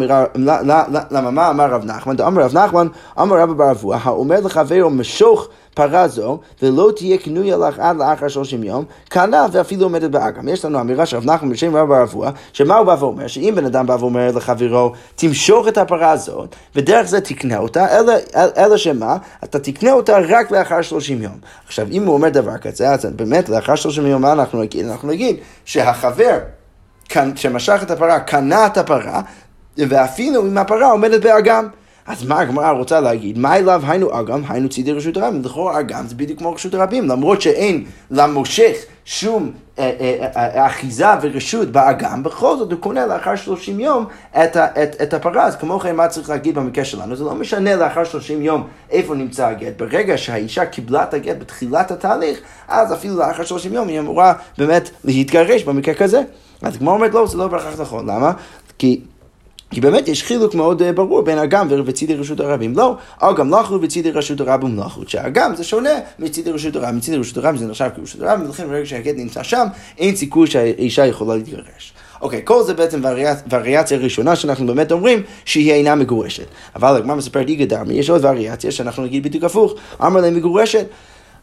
למה 1.10 1.30
מה 1.30 1.50
אמר 1.50 1.70
רב 1.70 1.84
נחמן? 1.84 2.16
אמר 2.26 2.42
רב 2.42 2.58
נחמן, 2.58 2.86
אמר 3.20 3.36
רבא 3.40 3.52
בר 3.52 3.70
אבוה, 3.70 3.98
האומר 4.02 4.40
לחברו 4.40 4.90
משוך 4.90 5.48
פרה 5.74 6.08
זו, 6.08 6.38
ולא 6.62 6.90
תהיה 6.96 7.18
קנויה 7.18 7.56
לך 7.56 7.78
עד 7.78 7.96
לאחר 7.96 8.28
שלושים 8.28 8.64
יום, 8.64 8.84
קנה 9.08 9.46
ואפילו 9.52 9.82
עומדת 9.82 10.10
באגם. 10.10 10.48
יש 10.48 10.64
לנו 10.64 10.80
אמירה 10.80 11.06
של 11.06 11.16
רב 11.16 11.24
נחמן 11.24 11.50
בשם 11.50 11.76
רב 11.76 11.88
ברבוע, 11.88 12.30
שמה 12.52 12.76
הוא 12.76 12.86
בא 12.86 12.96
ואומר? 12.98 13.26
שאם 13.26 13.52
בן 13.56 13.64
אדם 13.64 13.86
בא 13.86 13.96
ואומר 14.00 14.30
לחברו, 14.34 14.92
תמשוך 15.16 15.68
את 15.68 15.78
הפרה 15.78 16.10
הזאת, 16.10 16.56
ודרך 16.74 17.06
זה 17.06 17.20
תקנה 17.20 17.58
אותה, 17.58 17.98
אלא, 17.98 18.14
אלא 18.56 18.76
שמה? 18.76 19.16
אתה 19.44 19.58
תקנה 19.58 19.92
אותה 19.92 20.18
רק 20.28 20.50
לאחר 20.50 20.82
שלושים 20.82 21.22
יום. 21.22 21.38
עכשיו, 21.66 21.86
אם 21.90 22.06
הוא 22.06 22.14
אומר 22.14 22.28
דבר 22.28 22.58
כזה, 22.58 22.90
אז 22.90 23.04
באמת, 23.04 23.48
לאחר 23.48 23.74
שלושים 23.74 24.06
יום, 24.06 24.22
מה 24.22 24.32
אנחנו 24.32 24.62
נגיד? 24.62 24.86
אנחנו 24.86 25.08
נגיד 25.08 25.36
שהחבר 25.64 26.38
שמשך 27.34 27.80
את 27.82 27.90
הפרה, 27.90 28.20
קנה 28.20 28.66
את 28.66 28.78
הפרה, 28.78 29.20
ואפילו 29.78 30.42
אם 30.42 30.58
הפרה 30.58 30.90
עומדת 30.90 31.22
באגם. 31.22 31.68
אז 32.06 32.24
מה 32.24 32.40
הגמרא 32.40 32.70
רוצה 32.70 33.00
להגיד? 33.00 33.38
מה 33.38 33.56
אליו 33.56 33.82
היינו 33.86 34.20
אגם, 34.20 34.42
היינו 34.48 34.68
צידי 34.68 34.92
רשות 34.92 35.16
הרבים. 35.16 35.42
לכאורה 35.44 35.80
אגם 35.80 36.06
זה 36.06 36.14
בדיוק 36.14 36.38
כמו 36.38 36.52
רשות 36.52 36.74
הרבים, 36.74 37.08
למרות 37.08 37.42
שאין 37.42 37.84
למושך 38.10 38.76
שום 39.04 39.50
אה, 39.78 39.92
אה, 40.00 40.26
אה, 40.36 40.66
אחיזה 40.66 41.06
ורשות 41.22 41.68
באגם, 41.68 42.22
בכל 42.22 42.56
זאת 42.56 42.72
הוא 42.72 42.80
קונה 42.80 43.06
לאחר 43.06 43.36
30 43.36 43.80
יום 43.80 44.06
את, 44.32 44.56
את, 44.56 45.02
את 45.02 45.14
הפרה. 45.14 45.44
אז 45.44 45.56
כמו 45.56 45.78
כן, 45.78 45.96
מה 45.96 46.08
צריך 46.08 46.30
להגיד 46.30 46.54
במקרה 46.54 46.84
שלנו? 46.84 47.16
זה 47.16 47.24
לא 47.24 47.34
משנה 47.34 47.76
לאחר 47.76 48.04
30 48.04 48.42
יום 48.42 48.68
איפה 48.90 49.14
נמצא 49.14 49.46
הגט. 49.46 49.78
ברגע 49.78 50.18
שהאישה 50.18 50.66
קיבלה 50.66 51.02
את 51.02 51.14
הגט 51.14 51.36
בתחילת 51.38 51.90
התהליך, 51.90 52.40
אז 52.68 52.92
אפילו 52.92 53.16
לאחר 53.16 53.44
30 53.44 53.72
יום 53.72 53.88
היא 53.88 53.98
אמורה 53.98 54.32
באמת 54.58 54.90
להתגרש 55.04 55.62
במקרה 55.62 55.94
כזה. 55.94 56.22
אז 56.62 56.76
כמו 56.76 56.90
אומרת, 56.90 57.14
לא, 57.14 57.26
זה 57.26 57.38
לא 57.38 57.48
בהכרח 57.48 57.80
נכון. 57.80 58.06
למה? 58.10 58.32
כי... 58.78 59.00
כי 59.74 59.80
באמת 59.80 60.08
יש 60.08 60.22
חילוק 60.22 60.54
מאוד 60.54 60.82
uh, 60.82 60.84
ברור 60.94 61.20
בין 61.22 61.38
אגם 61.38 61.68
וצידי 61.84 62.14
רשות 62.14 62.40
הרבים. 62.40 62.76
לא, 62.76 62.96
אגם 63.18 63.50
לחו 63.54 63.80
וצידי 63.82 64.10
רשות 64.10 64.40
הרבים 64.40 64.78
לחו. 64.78 65.02
שאגם 65.06 65.56
זה 65.56 65.64
שונה 65.64 65.90
מצידי 66.18 66.50
רשות 66.50 66.76
הרבים. 66.76 66.96
מצידי 66.96 67.16
רשות 67.16 67.36
הרבים 67.36 67.56
זה 67.56 67.66
נחשב 67.66 67.88
כרשות 67.96 68.22
הרבים, 68.22 68.46
ולכן 68.46 68.68
ברגע 68.68 68.86
שהגט 68.86 69.14
נמצא 69.16 69.42
שם, 69.42 69.66
אין 69.98 70.16
סיכוי 70.16 70.46
שהאישה 70.46 71.06
יכולה 71.06 71.36
להתגרש. 71.36 71.92
אוקיי, 72.20 72.40
כל 72.44 72.62
זה 72.62 72.74
בעצם 72.74 73.02
וריאציה 73.50 73.98
ראשונה 73.98 74.36
שאנחנו 74.36 74.66
באמת 74.66 74.92
אומרים 74.92 75.22
שהיא 75.44 75.72
אינה 75.72 75.94
מגורשת. 75.94 76.46
אבל 76.76 76.96
הגמרא 76.96 77.16
מספרת 77.16 77.48
איגא 77.48 77.64
דרמי, 77.64 77.94
יש 77.94 78.10
עוד 78.10 78.24
וריאציה 78.24 78.70
שאנחנו 78.70 79.02
נגיד 79.02 79.22
בדיוק 79.22 79.44
הפוך. 79.44 79.74
אמר 80.02 80.20
להם 80.20 80.34
מגורשת. 80.34 80.86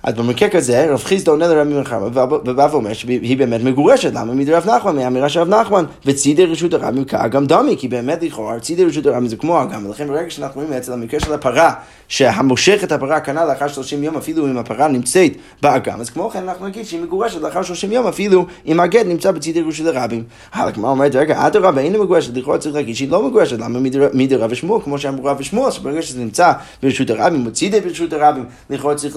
אז 0.04 0.14
במקרה 0.14 0.50
כזה, 0.50 0.92
רב 0.92 1.04
חיסדא 1.04 1.32
עונה 1.32 1.48
לרבי 1.48 1.74
מלחמה 1.74 2.06
ובא 2.06 2.68
ואומר 2.72 2.94
שהיא 2.94 3.38
באמת 3.38 3.64
מגורשת, 3.64 4.12
למה? 4.14 4.34
מידי 4.34 4.54
רב 4.54 4.70
נחמן, 4.70 4.96
מהאמירה 4.96 5.30
של 5.30 5.40
רב 5.40 5.50
נחמן, 5.50 5.86
וצידי 6.06 6.46
רשות 6.46 6.74
הרבים 6.74 7.04
כאגם 7.04 7.46
דמי, 7.46 7.76
כי 7.78 7.88
באמת 7.88 8.24
לכאורה 8.24 8.60
צידי 8.60 8.86
רשות 8.86 9.06
הרבים 9.06 9.28
זה 9.28 9.36
כמו 9.36 9.62
אגם, 9.62 9.86
ולכן 9.86 10.08
ברגע 10.08 10.30
שאנחנו 10.30 10.62
רואים 10.62 10.74
אצל 10.74 10.94
המקרה 10.94 11.20
של 11.20 11.34
הפרה, 11.34 11.74
שהמושך 12.08 12.84
את 12.84 12.92
הפרה 12.92 13.20
קנה 13.20 13.46
לאחר 13.46 13.68
30 13.68 14.04
יום 14.04 14.18
אפילו 14.18 14.46
אם 14.46 14.58
הפרה 14.58 14.88
נמצאת 14.88 15.32
באגם, 15.62 16.02
אז 16.02 16.10
כמו 16.10 16.30
כן 16.30 16.44
אנחנו 16.44 16.68
נגיד 16.68 16.86
שהיא 16.86 17.02
מגורשת 17.02 17.42
לאחר 17.42 17.62
30 17.62 17.92
יום 17.92 18.08
אפילו 18.08 18.46
אם 18.68 18.80
הגט 18.80 19.06
נמצא 19.06 19.32
בצידי 19.32 19.62
רשות 19.62 19.88
הרבים. 19.88 20.24
הגמרא 20.54 20.92
אומרת, 20.92 21.16
רגע, 21.16 21.48
אדרבה 21.48 21.82
אינה 21.82 21.98
מגורשת, 21.98 22.38
לכאורה 22.38 22.58
צריך 22.58 22.76
להגיד 22.76 22.96
שהיא 22.96 23.10
לא 23.10 23.28
מגורשת, 23.28 23.60
למה? 23.60 23.80
מידי 24.14 24.36
רב 24.36 24.52
ושמואל, 24.52 24.82
כמו 24.84 24.98
שאמרו 25.00 25.26
רב 25.26 25.38
ושמואל, 25.40 25.72
שברגע 25.72 26.02
שזה 26.02 26.20
נמצא 26.20 26.52
ברשות 26.84 27.10
הרבים, 27.10 27.46
בצידי 27.46 27.82
ברשות 27.82 28.14
הרבים, 28.14 28.46
לכאורה 28.70 28.96
צריך 28.96 29.16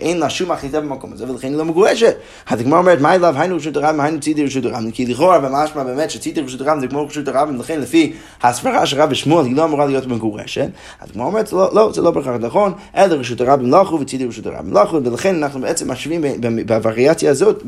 שאין 0.00 0.18
לה 0.18 0.30
שום 0.30 0.52
אחיזה 0.52 0.80
במקום 0.80 1.12
הזה, 1.12 1.30
ולכן 1.30 1.48
היא 1.48 1.56
לא 1.56 1.64
מגורשת. 1.64 2.16
אז 2.46 2.60
הגמרא 2.60 2.78
אומרת, 2.78 3.00
מה 3.00 3.14
אליו 3.14 3.34
היינו 3.38 3.56
רשות 3.56 3.76
הרבים, 3.76 4.00
היינו 4.00 4.20
צידי 4.20 4.44
רשות 4.44 4.64
הרבים, 4.64 4.90
כי 4.90 5.06
לכאורה 5.06 5.38
ומשמע 5.42 5.84
באמת 5.84 6.10
שצידי 6.10 6.40
רשות 6.40 6.60
הרבים 6.60 6.80
זה 6.80 6.88
כמו 6.88 7.06
רשות 7.06 7.28
הרבים, 7.28 7.56
ולכן 7.56 7.80
לפי 7.80 8.12
הסברה 8.42 8.86
של 8.86 9.00
רב 9.00 9.08
ושמואל 9.12 9.46
היא 9.46 9.56
לא 9.56 9.64
אמורה 9.64 9.86
להיות 9.86 10.06
מגורשת. 10.06 10.68
אז 11.00 11.10
הגמרא 11.10 11.26
אומרת, 11.26 11.52
לא, 11.52 11.70
לא, 11.74 11.92
זה 11.94 12.02
לא 12.02 12.10
בהכרח 12.10 12.36
נכון, 12.40 12.72
אלא 12.96 13.14
רשות 13.14 13.40
הרבים 13.40 13.70
לחו 13.70 14.00
וצידי 14.00 14.26
רשות 14.26 14.46
הרבים 14.46 14.72
לחו, 14.72 15.04
ולכן 15.04 15.42
אנחנו 15.42 15.60
בעצם 15.60 15.90
משווים 15.90 16.24
בווריאציה 16.66 17.30
הזאת 17.30 17.62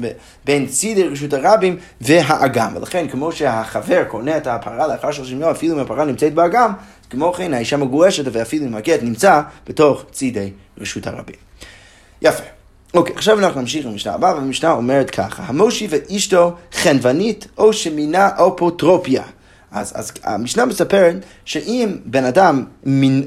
בין 0.45 0.67
צידי 0.67 1.09
רשות 1.09 1.33
הרבים 1.33 1.77
והאגם. 2.01 2.73
ולכן 2.77 3.09
כמו 3.09 3.33
שהחבר 3.33 4.05
קונה 4.05 4.37
את 4.37 4.47
הפרה 4.47 4.87
לאחר 4.87 5.11
30 5.11 5.41
יום, 5.41 5.51
אפילו 5.51 5.75
אם 5.75 5.79
הפרה 5.79 6.05
נמצאת 6.05 6.35
באגם, 6.35 6.73
כמו 7.11 7.33
כן 7.33 7.55
האישה 7.55 7.77
מגורשת 7.77 8.25
ואפילו 8.33 8.67
אם 8.67 8.75
הגט 8.75 9.03
נמצא 9.03 9.41
בתוך 9.69 10.05
צידי 10.13 10.51
רשות 10.79 11.07
הרבים. 11.07 11.53
יפה. 12.23 12.43
אוקיי, 12.95 13.15
עכשיו 13.17 13.39
אנחנו 13.39 13.61
נמשיך 13.61 13.87
למשנה 13.87 14.15
הבאה, 14.15 14.35
והמשנה 14.35 14.71
אומרת 14.71 15.11
ככה, 15.11 15.43
המושיב 15.47 15.95
את 15.95 16.11
אשתו 16.11 16.53
חנוונית 16.73 17.47
או 17.59 17.73
שמינה 17.73 18.29
אפוטרופיה. 18.29 19.23
אז, 19.71 19.93
אז 19.95 20.13
המשנה 20.25 20.65
מספרת 20.65 21.17
שאם 21.45 21.97
בן 22.05 22.25
אדם 22.25 22.65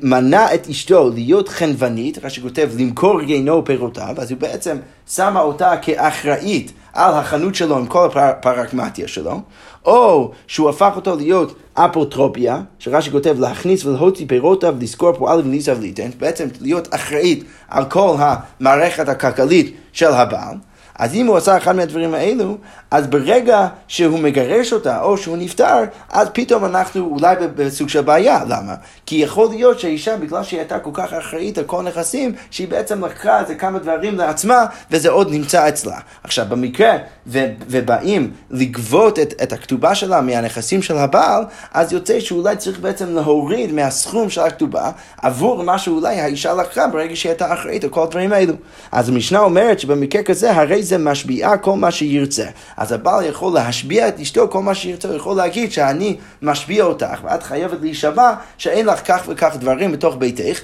מנע 0.02 0.54
את 0.54 0.70
אשתו 0.70 1.10
להיות 1.10 1.50
חנוונית, 1.50 2.26
רש"י 2.26 2.42
כותב 2.42 2.70
למכור 2.78 3.22
גינו 3.22 3.66
פירותיו, 3.66 4.16
אז 4.18 4.32
הוא 4.32 4.40
בעצם 4.40 4.78
שמה 5.10 5.40
אותה 5.40 5.74
כאחראית 5.82 6.72
על 6.96 7.14
החנות 7.14 7.56
שלו 7.56 7.78
עם 7.78 7.86
כל 7.86 8.08
הפרקמטיה 8.16 9.08
שלו, 9.08 9.42
או 9.86 10.32
שהוא 10.48 10.70
הפך 10.70 10.92
אותו 10.96 11.16
להיות 11.16 11.56
אפוטרופיה, 11.74 12.62
שרש"י 12.80 13.12
כותב 13.12 13.40
להכניס 13.40 13.86
ולהוציא 13.86 14.26
פירותיו, 14.28 14.76
לזכור 14.80 15.12
פועל 15.12 15.40
וליסה 15.40 15.74
וליתן, 15.78 16.10
בעצם 16.20 16.48
להיות 16.62 16.96
אחראית 16.96 17.44
על 17.70 17.86
כל 17.86 18.16
המערכת 18.20 19.10
הכלכלית 19.10 19.76
של 19.94 20.12
הבעל. 20.12 20.56
אז 21.00 21.16
אם 21.16 21.28
הוא 21.28 21.38
עשה 21.38 21.58
אחד 21.58 21.76
מהדברים 21.76 22.14
האלו, 22.14 22.58
אז 22.92 23.08
ברגע 23.08 23.68
שהוא 23.88 24.20
מגרש 24.20 24.74
אותה 24.74 25.02
או 25.02 25.18
שהוא 25.18 25.38
נפטר, 25.38 25.84
אז 26.10 26.28
פתאום 26.34 26.66
אנחנו 26.66 27.06
אולי 27.06 27.36
בסוג 27.56 27.90
של 27.90 28.02
בעיה. 28.02 28.44
למה? 28.48 28.76
כי 29.06 29.16
יכול 29.16 29.50
להיות 29.50 29.80
שהאישה, 29.80 30.18
בגלל 30.18 30.44
שהיא 30.44 30.60
הייתה 30.60 30.80
כל 30.80 30.90
כך 30.94 31.14
אחראית 31.14 31.58
על 31.58 31.64
כל 31.64 31.82
נכסים, 31.82 32.34
שהיא 32.52 32.68
בעצם 32.68 33.06
לקחה 33.06 33.40
איזה 33.40 33.56
כמה 33.56 33.80
דברים 33.80 34.18
לעצמה, 34.18 34.66
וזה 34.92 35.10
עוד 35.10 35.32
נמצא 35.32 35.70
אצלה. 35.70 35.98
עכשיו, 36.24 36.46
במקרה, 36.50 36.98
ו- 37.28 37.54
ובאים 37.68 38.32
לגבות 38.52 39.20
את, 39.20 39.34
את 39.44 39.54
הכתובה 39.54 39.96
שלה 39.96 40.22
מהנכסים 40.22 40.82
של 40.82 40.98
הבעל, 40.98 41.44
אז 41.74 41.94
יוצא 41.94 42.20
שאולי 42.20 42.56
צריך 42.56 42.80
בעצם 42.80 43.16
להוריד 43.16 43.74
מהסכום 43.74 44.30
של 44.30 44.42
הכתובה 44.42 44.92
עבור 45.22 45.64
מה 45.64 45.78
שאולי 45.78 46.20
האישה 46.20 46.54
לקחה 46.54 46.88
ברגע 46.88 47.16
שהיא 47.16 47.30
הייתה 47.30 47.54
אחראית 47.54 47.84
על 47.84 47.90
כל 47.90 48.04
הדברים 48.04 48.34
האלו. 48.34 48.54
אז 48.92 49.10
המשנה 49.10 49.40
אומרת 49.40 49.80
שבמקרה 49.80 50.24
כזה, 50.24 50.52
הרי 50.52 50.84
זה 50.86 50.98
משביעה 50.98 51.58
כל 51.58 51.76
מה 51.76 51.92
שירצה. 51.92 52.46
אז 52.78 52.92
הבעל 52.92 53.26
יכול 53.26 53.54
להשביע 53.54 54.08
את 54.08 54.20
אשתו 54.20 54.48
כל 54.50 54.62
מה 54.62 54.76
שירצה, 54.76 55.08
הוא 55.08 55.18
יכול 55.18 55.38
להגיד 55.38 55.72
שאני 55.72 56.18
משביע 56.42 56.84
אותך, 56.84 57.20
ואת 57.24 57.44
חייבת 57.44 57.78
להישבע 57.82 58.34
שאין 58.58 58.86
לך 58.86 59.02
כך 59.08 59.24
וכך 59.28 59.56
דברים 59.60 59.92
בתוך 59.92 60.16
ביתך, 60.16 60.60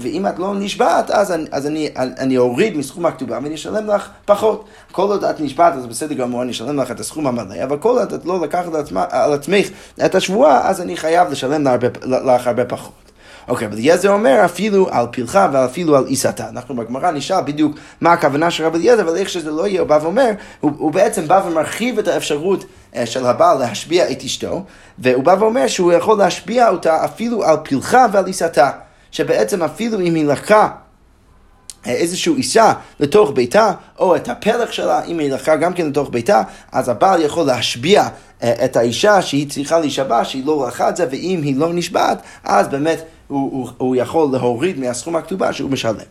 ואם 0.00 0.26
את 0.26 0.38
לא 0.38 0.54
נשבעת, 0.54 1.10
אז, 1.10 1.32
אני, 1.32 1.44
אז 1.52 1.66
אני, 1.66 1.90
אני 1.96 2.38
אוריד 2.38 2.76
מסכום 2.76 3.06
הכתובה 3.06 3.38
ואני 3.42 3.54
אשלם 3.54 3.86
לך 3.86 4.08
פחות. 4.24 4.64
כל 4.92 5.02
עוד 5.02 5.24
את 5.24 5.40
נשבעת, 5.40 5.74
אז 5.74 5.86
בסדר 5.86 6.14
גמור, 6.14 6.42
אני 6.42 6.50
אשלם 6.50 6.80
לך 6.80 6.90
את 6.90 7.00
הסכום 7.00 7.26
המלא, 7.26 7.64
אבל 7.64 7.76
כל 7.76 7.98
עוד 7.98 8.12
את 8.12 8.24
לא 8.24 8.40
לקחת 8.40 8.74
על 9.10 9.32
עצמך 9.32 9.66
את 10.04 10.14
השבועה, 10.14 10.68
אז 10.68 10.80
אני 10.80 10.96
חייב 10.96 11.30
לשלם 11.30 11.66
לך 12.06 12.46
הרבה 12.46 12.64
פחות. 12.64 13.09
אוקיי, 13.48 13.66
אבל 13.66 13.76
אליעזר 13.76 14.10
אומר 14.12 14.44
אפילו 14.44 14.88
על 14.90 15.06
פלחה 15.10 15.48
ואפילו 15.52 15.96
על 15.96 16.06
עיסתה. 16.06 16.48
אנחנו 16.48 16.76
בגמרא 16.76 17.10
נשאל 17.10 17.40
בדיוק 17.40 17.76
מה 18.00 18.12
הכוונה 18.12 18.50
של 18.50 18.64
רבי 18.64 18.78
אליעזר, 18.78 19.02
אבל 19.02 19.16
איך 19.16 19.28
שזה 19.28 19.50
לא 19.50 19.66
יהיה, 19.66 19.80
הוא 19.80 19.88
בא 19.88 19.98
ואומר, 20.02 20.30
הוא, 20.60 20.72
הוא 20.78 20.92
בעצם 20.92 21.28
בא 21.28 21.42
ומרחיב 21.46 21.98
את 21.98 22.08
האפשרות 22.08 22.64
אה, 22.96 23.06
של 23.06 23.26
הבעל 23.26 23.58
להשביע 23.58 24.10
את 24.10 24.22
אשתו, 24.24 24.64
והוא 24.98 25.24
בא 25.24 25.36
ואומר 25.38 25.66
שהוא 25.66 25.92
יכול 25.92 26.18
להשביע 26.18 26.68
אותה 26.68 27.04
אפילו 27.04 27.44
על 27.44 27.56
פלחה 27.64 28.06
ועל 28.12 28.26
עיסתה. 28.26 28.70
שבעצם 29.10 29.62
אפילו 29.62 30.00
אם 30.00 30.14
היא 30.14 30.24
לקחה 30.24 30.68
אה, 31.86 31.92
איזושהי 31.92 32.32
אישה 32.32 32.72
לתוך 33.00 33.30
ביתה, 33.34 33.72
או 33.98 34.16
את 34.16 34.28
הפלח 34.28 34.72
שלה, 34.72 35.04
אם 35.04 35.18
היא 35.18 35.32
לקחה 35.32 35.56
גם 35.56 35.72
כן 35.72 35.86
לתוך 35.86 36.08
ביתה, 36.10 36.42
אז 36.72 36.88
הבעל 36.88 37.22
יכול 37.22 37.46
להשביע 37.46 38.08
אה, 38.42 38.64
את 38.64 38.76
האישה 38.76 39.22
שהיא 39.22 39.50
צריכה 39.50 39.78
להישבע, 39.78 40.24
שהיא 40.24 40.46
לא 40.46 40.66
לקחה 40.66 40.88
את 40.88 40.96
זה, 40.96 41.06
ואם 41.10 41.40
היא 41.42 41.56
לא 41.56 41.72
נשבעת, 41.72 42.22
אז 42.44 42.68
באמת 42.68 43.04
הוא, 43.30 43.52
הוא, 43.52 43.68
הוא 43.78 43.96
יכול 43.96 44.28
להוריד 44.32 44.78
מהסכום 44.78 45.16
הכתובה 45.16 45.52
שהוא 45.52 45.70
משלם 45.70 45.94
לה. 45.94 46.02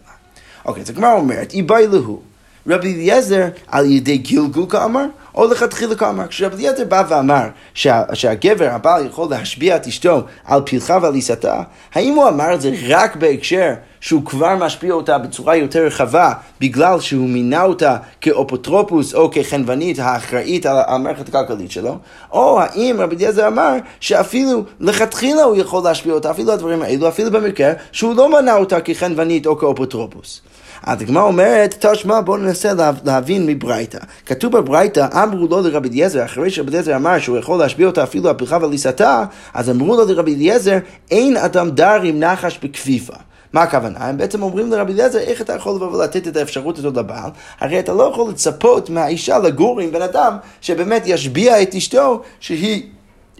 אוקיי, 0.65 0.84
אז 0.84 0.89
הגמרא 0.89 1.13
אומרת, 1.13 1.53
איבאי 1.53 1.88
להו. 1.88 2.19
רבי 2.67 2.93
אליעזר 2.93 3.47
על 3.67 3.91
ידי 3.91 4.17
גלגול 4.17 4.65
כאמר, 4.69 5.05
או 5.36 5.51
לכתחילה 5.51 5.95
כאמר. 5.95 6.27
כשרבי 6.27 6.55
אליעזר 6.55 6.86
בא 6.86 7.03
ואמר 7.10 7.47
שה, 7.73 8.03
שהגבר, 8.13 8.69
הבעל, 8.71 9.05
יכול 9.05 9.29
להשביע 9.29 9.75
את 9.75 9.88
אשתו 9.88 10.21
על 10.45 10.62
פלחה 10.65 10.97
ועל 11.01 11.13
עיסתה, 11.13 11.62
האם 11.93 12.13
הוא 12.13 12.27
אמר 12.27 12.53
את 12.53 12.62
זה 12.62 12.71
רק 12.88 13.15
בהקשר 13.15 13.73
שהוא 14.01 14.25
כבר 14.25 14.55
משפיע 14.55 14.93
אותה 14.93 15.17
בצורה 15.17 15.55
יותר 15.55 15.85
רחבה 15.85 16.33
בגלל 16.62 16.99
שהוא 16.99 17.29
מינה 17.29 17.63
אותה 17.63 17.97
כאופוטרופוס 18.21 19.15
או 19.15 19.31
כחנוונית 19.31 19.99
האחראית 19.99 20.65
על 20.65 20.77
המערכת 20.88 21.29
הכלכלית 21.29 21.71
שלו, 21.71 21.97
או 22.31 22.62
האם 22.62 22.95
רבי 22.99 23.15
אליעזר 23.15 23.47
אמר 23.47 23.75
שאפילו 23.99 24.63
לכתחילה 24.79 25.43
הוא 25.43 25.55
יכול 25.55 25.83
להשפיע 25.83 26.13
אותה, 26.13 26.31
אפילו 26.31 26.53
הדברים 26.53 26.81
האלו, 26.81 27.07
אפילו 27.07 27.31
במקרה 27.31 27.73
שהוא 27.91 28.15
לא 28.15 28.31
מנה 28.31 28.55
אותה 28.55 28.81
כחנוונית 28.81 29.47
או 29.47 29.57
כאופוטרופוס. 29.57 30.41
אז 30.83 31.01
הגמרא 31.01 31.23
אומרת, 31.23 31.85
תשמע 31.85 32.21
בואו 32.21 32.38
ננסה 32.38 32.71
להבין 33.05 33.45
מברייתא. 33.45 33.97
כתוב 34.25 34.57
בברייתא, 34.57 35.23
אמרו 35.23 35.47
לו 35.47 35.62
לרבי 35.62 35.89
אליעזר, 35.89 36.25
אחרי 36.25 36.49
שרבי 36.49 36.69
אליעזר 36.69 36.95
אמר 36.95 37.19
שהוא 37.19 37.38
יכול 37.38 37.59
להשביע 37.59 37.88
אותה 37.88 38.03
אפילו 38.03 38.29
על 38.29 38.35
פרחה 38.35 38.57
וליסתה, 38.62 39.23
אז 39.53 39.69
אמרו 39.69 39.97
לו 39.97 40.05
לרבי 40.05 40.35
אליעזר, 40.35 40.77
אין 41.12 41.38
אדם 41.38 41.69
דר 41.69 42.01
עם 42.01 42.19
נחש 42.19 42.59
בכפיפה. 42.63 43.13
מה 43.53 43.62
הכוונה? 43.62 43.99
הם 43.99 44.17
בעצם 44.17 44.43
אומרים 44.43 44.71
לרבי 44.71 44.93
אליעזר, 44.93 45.19
איך 45.19 45.41
אתה 45.41 45.53
יכול 45.53 45.75
לבוא 45.75 45.97
ולתת 45.97 46.27
את 46.27 46.38
האפשרות 46.38 46.77
הזאת 46.77 46.97
לבעל? 46.97 47.29
הרי 47.59 47.79
אתה 47.79 47.93
לא 47.93 48.03
יכול 48.03 48.29
לצפות 48.29 48.89
מהאישה 48.89 49.38
לגור 49.38 49.79
עם 49.79 49.91
בן 49.91 50.01
אדם 50.01 50.38
שבאמת 50.62 51.03
ישביע 51.05 51.62
את 51.62 51.75
אשתו 51.75 52.21
שהיא, 52.39 52.83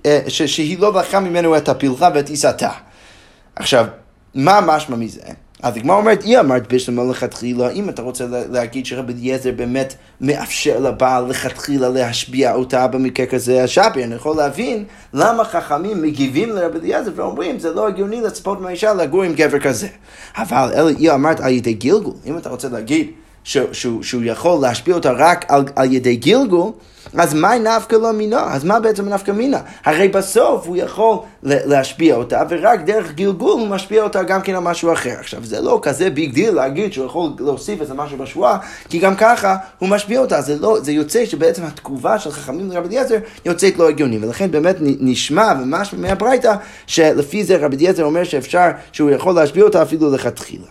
אה, 0.06 0.20
שהיא 0.28 0.80
לא 0.80 0.94
לקחה 0.94 1.20
ממנו 1.20 1.58
את 1.58 1.70
הפלחה 1.70 2.10
ואת 2.16 2.30
עיסתה. 2.30 2.72
עכשיו, 3.56 3.86
מה 4.36 4.62
משמע 4.62 4.96
מזה? 4.96 5.22
אז 5.64 5.78
הגמרא 5.78 5.98
אומרת, 5.98 6.24
היא 6.24 6.40
אמרת 6.40 6.74
בשלמה 6.74 7.04
לכתחילה, 7.04 7.70
אם 7.70 7.90
אתה 7.90 8.02
רוצה 8.02 8.26
להגיד 8.52 8.86
שרבי 8.86 9.14
אליעזר 9.14 9.52
באמת 9.56 9.96
מאפשר 10.22 10.80
לבעל 10.80 11.26
לכתחילה 11.30 11.90
להשביע 11.90 12.54
אותה 12.54 12.88
במקרה 12.88 13.26
כזה, 13.26 13.64
השאפי, 13.64 14.04
אני 14.04 14.16
יכול 14.16 14.38
להבין 14.38 14.86
למה 15.14 15.44
חכמים 15.44 16.02
מגיבים 16.02 16.50
לרבי 16.50 16.80
אליעזר 16.80 17.12
ואומרים, 17.16 17.60
זה 17.60 17.74
לא 17.74 17.88
הגיוני 17.88 18.22
לצפות 18.22 18.62
מהאישה 18.62 18.94
לגור 18.94 19.24
עם 19.24 19.34
גבר 19.34 19.60
כזה. 19.60 19.88
אבל 20.38 20.72
אלה, 20.74 20.90
היא 20.98 21.12
אמרת 21.12 21.40
על 21.40 21.52
ידי 21.52 21.74
גילגול, 21.74 22.14
אם 22.26 22.38
אתה 22.38 22.50
רוצה 22.50 22.70
להגיד 22.70 23.08
שהוא, 23.44 24.04
שהוא, 24.04 24.24
יכול 24.24 24.62
להשפיע 24.62 24.96
אותה 24.96 25.12
רק 25.12 25.46
על, 25.48 25.64
על 25.76 25.94
ידי 25.94 26.16
גילגול, 26.16 26.72
אז 27.18 27.34
מה 27.34 27.58
נפקא 27.58 27.96
לא 27.96 28.12
מינה? 28.12 28.54
אז 28.54 28.64
מה 28.64 28.80
בעצם 28.80 29.10
נפקא 29.10 29.32
מינה? 29.32 29.60
הרי 29.86 30.08
בסוף 30.08 30.68
הוא 30.68 30.78
יכול 30.78 31.18
להשפיע 31.44 32.16
אותה, 32.16 32.42
ורק 32.50 32.80
דרך 32.80 33.12
גלגול 33.12 33.60
הוא 33.60 33.68
משפיע 33.68 34.04
אותה 34.04 34.24
גם 34.24 34.42
כן 34.42 34.56
על 34.56 34.60
משהו 34.60 34.94
אחר. 34.94 35.16
עכשיו, 35.20 35.46
זה 35.46 35.62
לא 35.62 35.80
כזה 35.82 36.10
big 36.10 36.34
deal 36.34 36.54
להגיד 36.54 36.94
שהוא 36.94 37.06
יכול 37.06 37.30
להוסיף 37.40 37.82
איזה 37.82 37.94
משהו 37.94 38.18
בשבועה, 38.18 38.58
כי 38.90 39.00
גם 39.00 39.16
ככה 39.16 39.56
הוא 39.80 39.90
משפיע 39.90 40.20
אותה. 40.20 40.42
זה, 40.42 40.56
לא, 40.60 40.80
זה 40.82 40.92
יוצא 40.92 41.26
שבעצם 41.26 41.64
התגובה 41.64 42.20
של 42.20 42.32
חכמים 42.32 42.72
לרבי 42.72 42.88
אליעזר 42.88 43.18
יוצאת 43.46 43.78
לא 43.78 43.90
הגיוני. 43.90 44.18
ולכן 44.22 44.52
באמת 44.52 44.76
נשמע 44.80 45.54
ממש 45.54 45.94
מהברייתא, 45.94 46.54
שלפי 46.88 47.44
זה 47.44 47.58
רבי 47.58 47.76
אליעזר 47.76 48.04
אומר 48.04 48.24
שאפשר, 48.24 48.70
שהוא 48.92 49.10
יכול 49.10 49.36
להשפיע 49.36 49.64
אותה 49.64 49.82
אפילו 49.82 50.12
לכתחילה. 50.12 50.68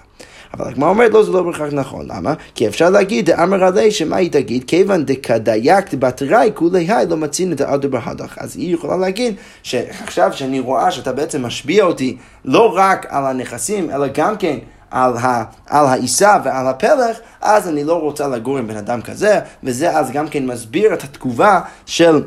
אבל 0.55 0.69
הגמרא 0.69 0.89
אומרת 0.89 1.13
לא, 1.13 1.23
זה 1.23 1.33
לא 1.33 1.43
בהכרח 1.43 1.73
נכון. 1.73 2.07
למה? 2.09 2.35
כי 2.55 2.69
אפשר 2.69 2.91
להגיד, 2.91 3.31
דאמר 3.31 3.65
עלי, 3.65 3.91
שמה 3.91 4.17
היא 4.17 4.33
תגיד? 4.33 4.65
כיוון 4.65 5.05
דקדייקת 5.05 5.95
בתראי, 5.95 6.51
כולי 6.55 6.87
היי 6.89 7.07
לא 7.07 7.17
מצין 7.17 7.53
את 7.53 7.61
האדר 7.61 7.89
בהדך. 7.89 8.39
אז 8.39 8.57
היא 8.57 8.75
יכולה 8.75 8.97
להגיד, 8.97 9.35
שעכשיו 9.63 10.33
שאני 10.33 10.61
רואה 10.61 10.91
שאתה 10.91 11.13
בעצם 11.13 11.47
משביע 11.47 11.85
אותי 11.85 12.17
לא 12.45 12.73
רק 12.77 13.07
על 13.09 13.27
הנכסים, 13.27 13.91
אלא 13.91 14.07
גם 14.15 14.37
כן 14.37 14.59
על, 14.91 15.17
ה, 15.17 15.45
על 15.67 15.87
העיסה 15.87 16.39
ועל 16.45 16.67
הפלח, 16.67 17.17
אז 17.41 17.69
אני 17.69 17.85
לא 17.85 18.01
רוצה 18.01 18.29
לגור 18.29 18.59
עם 18.59 18.67
בן 18.67 18.77
אדם 18.77 19.03
כזה, 19.03 19.41
וזה 19.65 19.99
אז 19.99 20.11
גם 20.11 20.29
כן 20.29 20.47
מסביר 20.47 20.95
את 20.95 21.05
התגובה 21.05 21.61
של... 21.87 22.23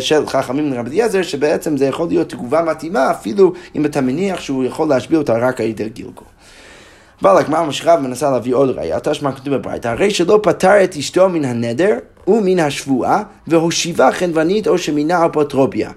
של 0.00 0.26
חכמים 0.26 0.72
לרבי 0.72 0.90
אליעזר, 0.90 1.22
שבעצם 1.22 1.76
זה 1.76 1.86
יכול 1.86 2.08
להיות 2.08 2.28
תגובה 2.28 2.62
מתאימה, 2.62 3.10
אפילו 3.10 3.52
אם 3.74 3.84
אתה 3.84 4.00
מניח 4.00 4.40
שהוא 4.40 4.64
יכול 4.64 4.88
להשביע 4.88 5.18
אותה 5.18 5.38
רק 5.38 5.60
על 5.60 5.66
ידי 5.66 5.88
גילגול. 5.88 6.24
אבל 7.22 7.36
הגמרא 7.36 7.62
ממשיכה 7.62 7.96
ומנסה 7.98 8.30
להביא 8.30 8.54
עוד 8.54 8.70
ראייה, 8.70 9.00
תשמע 9.00 9.32
כתוב 9.32 9.54
בברייתא, 9.54 9.88
הרי 9.88 10.10
שלא 10.10 10.40
פטר 10.42 10.84
את 10.84 10.96
אשתו 10.96 11.28
מן 11.28 11.44
הנדר 11.44 11.98
ומן 12.26 12.58
השבועה, 12.58 13.22
והושיבה 13.46 14.12
חנוונית 14.12 14.68
או 14.68 14.78
שמינה 14.78 15.26
אפוטרופיה. 15.26 15.90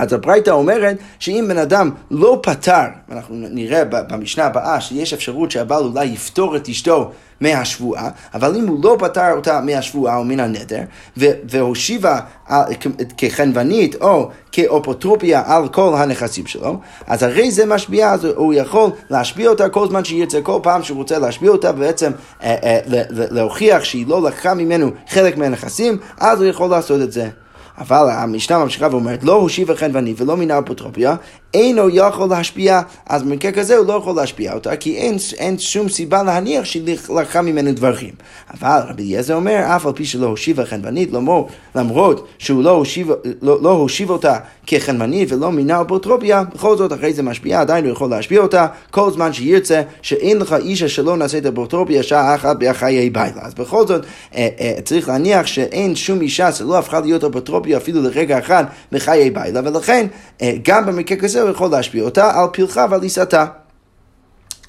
אז 0.00 0.12
הברייתא 0.12 0.50
אומרת 0.50 0.96
שאם 1.18 1.44
בן 1.48 1.58
אדם 1.58 1.90
לא 2.10 2.38
פתר, 2.42 2.84
ואנחנו 3.08 3.34
נראה 3.50 3.84
במשנה 3.84 4.44
הבאה 4.44 4.80
שיש 4.80 5.12
אפשרות 5.12 5.50
שהבעל 5.50 5.82
אולי 5.82 6.04
יפתור 6.04 6.56
את 6.56 6.68
אשתו 6.68 7.10
מהשבועה, 7.40 8.10
אבל 8.34 8.56
אם 8.56 8.68
הוא 8.68 8.84
לא 8.84 8.96
פתר 8.98 9.32
אותה 9.32 9.60
מהשבועה 9.60 10.16
או 10.16 10.24
מן 10.24 10.40
הנדר, 10.40 10.80
והושיבה 11.16 12.20
כחנוונית 13.16 13.94
או 13.94 14.30
כאופוטרופיה 14.52 15.42
על 15.46 15.68
כל 15.68 15.94
הנכסים 15.96 16.46
שלו, 16.46 16.80
אז 17.06 17.22
הרי 17.22 17.50
זה 17.50 17.66
משביע, 17.66 18.10
אז 18.10 18.24
הוא 18.24 18.54
יכול 18.54 18.90
להשביע 19.10 19.48
אותה 19.48 19.68
כל 19.68 19.88
זמן 19.88 20.04
שירצה, 20.04 20.40
כל 20.42 20.60
פעם 20.62 20.82
שהוא 20.82 20.98
רוצה 20.98 21.18
להשביע 21.18 21.50
אותה 21.50 21.70
ובעצם 21.70 22.12
אה, 22.42 22.56
אה, 22.62 22.80
להוכיח 23.10 23.84
שהיא 23.84 24.06
לא 24.06 24.22
לקחה 24.22 24.54
ממנו 24.54 24.90
חלק 25.08 25.36
מהנכסים, 25.36 25.98
אז 26.18 26.40
הוא 26.40 26.48
יכול 26.48 26.70
לעשות 26.70 27.02
את 27.02 27.12
זה. 27.12 27.28
אבל 27.80 28.10
המשנה 28.10 28.58
ממשיכה 28.58 28.88
ואומרת, 28.90 29.24
לא 29.24 29.32
הושיבה 29.32 29.76
חנוונית 29.76 30.20
ולא 30.20 30.36
מינה 30.36 30.58
אפוטרופיה, 30.58 31.14
אינו 31.54 31.88
יכול 31.90 32.28
להשפיע, 32.28 32.80
אז 33.06 33.22
במקרה 33.22 33.52
כזה 33.52 33.76
הוא 33.76 33.86
לא 33.86 33.92
יכול 33.92 34.16
להשפיע 34.16 34.54
אותה, 34.54 34.76
כי 34.76 34.96
אין, 34.96 35.16
אין 35.38 35.58
שום 35.58 35.88
סיבה 35.88 36.22
להניח 36.22 36.64
שהיא 36.64 36.96
לקחה 37.16 37.42
ממנו 37.42 37.72
דברים. 37.72 38.14
אבל 38.54 38.80
רבי 38.88 39.02
אליעזר 39.02 39.34
אומר, 39.34 39.60
אף 39.76 39.86
על 39.86 39.92
פי 39.92 40.04
שלא 40.04 40.26
הושיבה 40.26 40.66
חנוונית, 40.66 41.10
למרות 41.74 42.28
שהוא 42.38 42.62
לא 42.62 42.70
הושיב, 42.70 43.10
לא, 43.42 43.62
לא 43.62 43.70
הושיב 43.70 44.10
אותה 44.10 44.38
כחנוונית 44.66 45.32
ולא 45.32 45.52
מינה 45.52 45.82
אפוטרופיה, 45.82 46.42
בכל 46.54 46.76
זאת 46.76 46.92
אחרי 46.92 47.12
זה 47.12 47.22
משפיע, 47.22 47.60
עדיין 47.60 47.84
הוא 47.84 47.92
יכול 47.92 48.10
להשפיע 48.10 48.40
אותה, 48.40 48.66
כל 48.90 49.10
זמן 49.10 49.32
שירצה, 49.32 49.82
שאין 50.02 50.38
לך 50.38 50.56
אישה 50.64 50.88
שלא 50.88 51.16
נעשית 51.16 51.46
אפוטרופיה 51.46 52.02
שעה 52.02 52.34
אחת 52.34 52.56
בחיי 52.60 53.10
בילה. 53.10 53.42
אז 53.42 53.54
בכל 53.54 53.86
זאת 53.86 54.04
אה, 54.34 54.48
אה, 54.60 54.74
צריך 54.84 55.08
להניח 55.08 55.46
שאין 55.46 55.96
שום 55.96 56.20
אישה 56.20 56.52
שלא 56.52 56.78
הפכה 56.78 57.00
להיות 57.00 57.24
אפוטרופיה 57.24 57.76
אפילו 57.76 58.02
לרגע 58.02 58.38
אחד 58.38 58.64
בחיי 58.92 59.30
בילה, 59.30 59.60
ולכן 59.64 60.06
אה, 60.42 60.52
גם 60.64 60.86
במקרה 60.86 61.18
כזה 61.18 61.39
הוא 61.42 61.50
יכול 61.50 61.70
להשפיע 61.70 62.04
אותה 62.04 62.40
על 62.40 62.46
פלחה 62.52 62.86
ועל 62.90 63.02
עיסתה. 63.02 63.46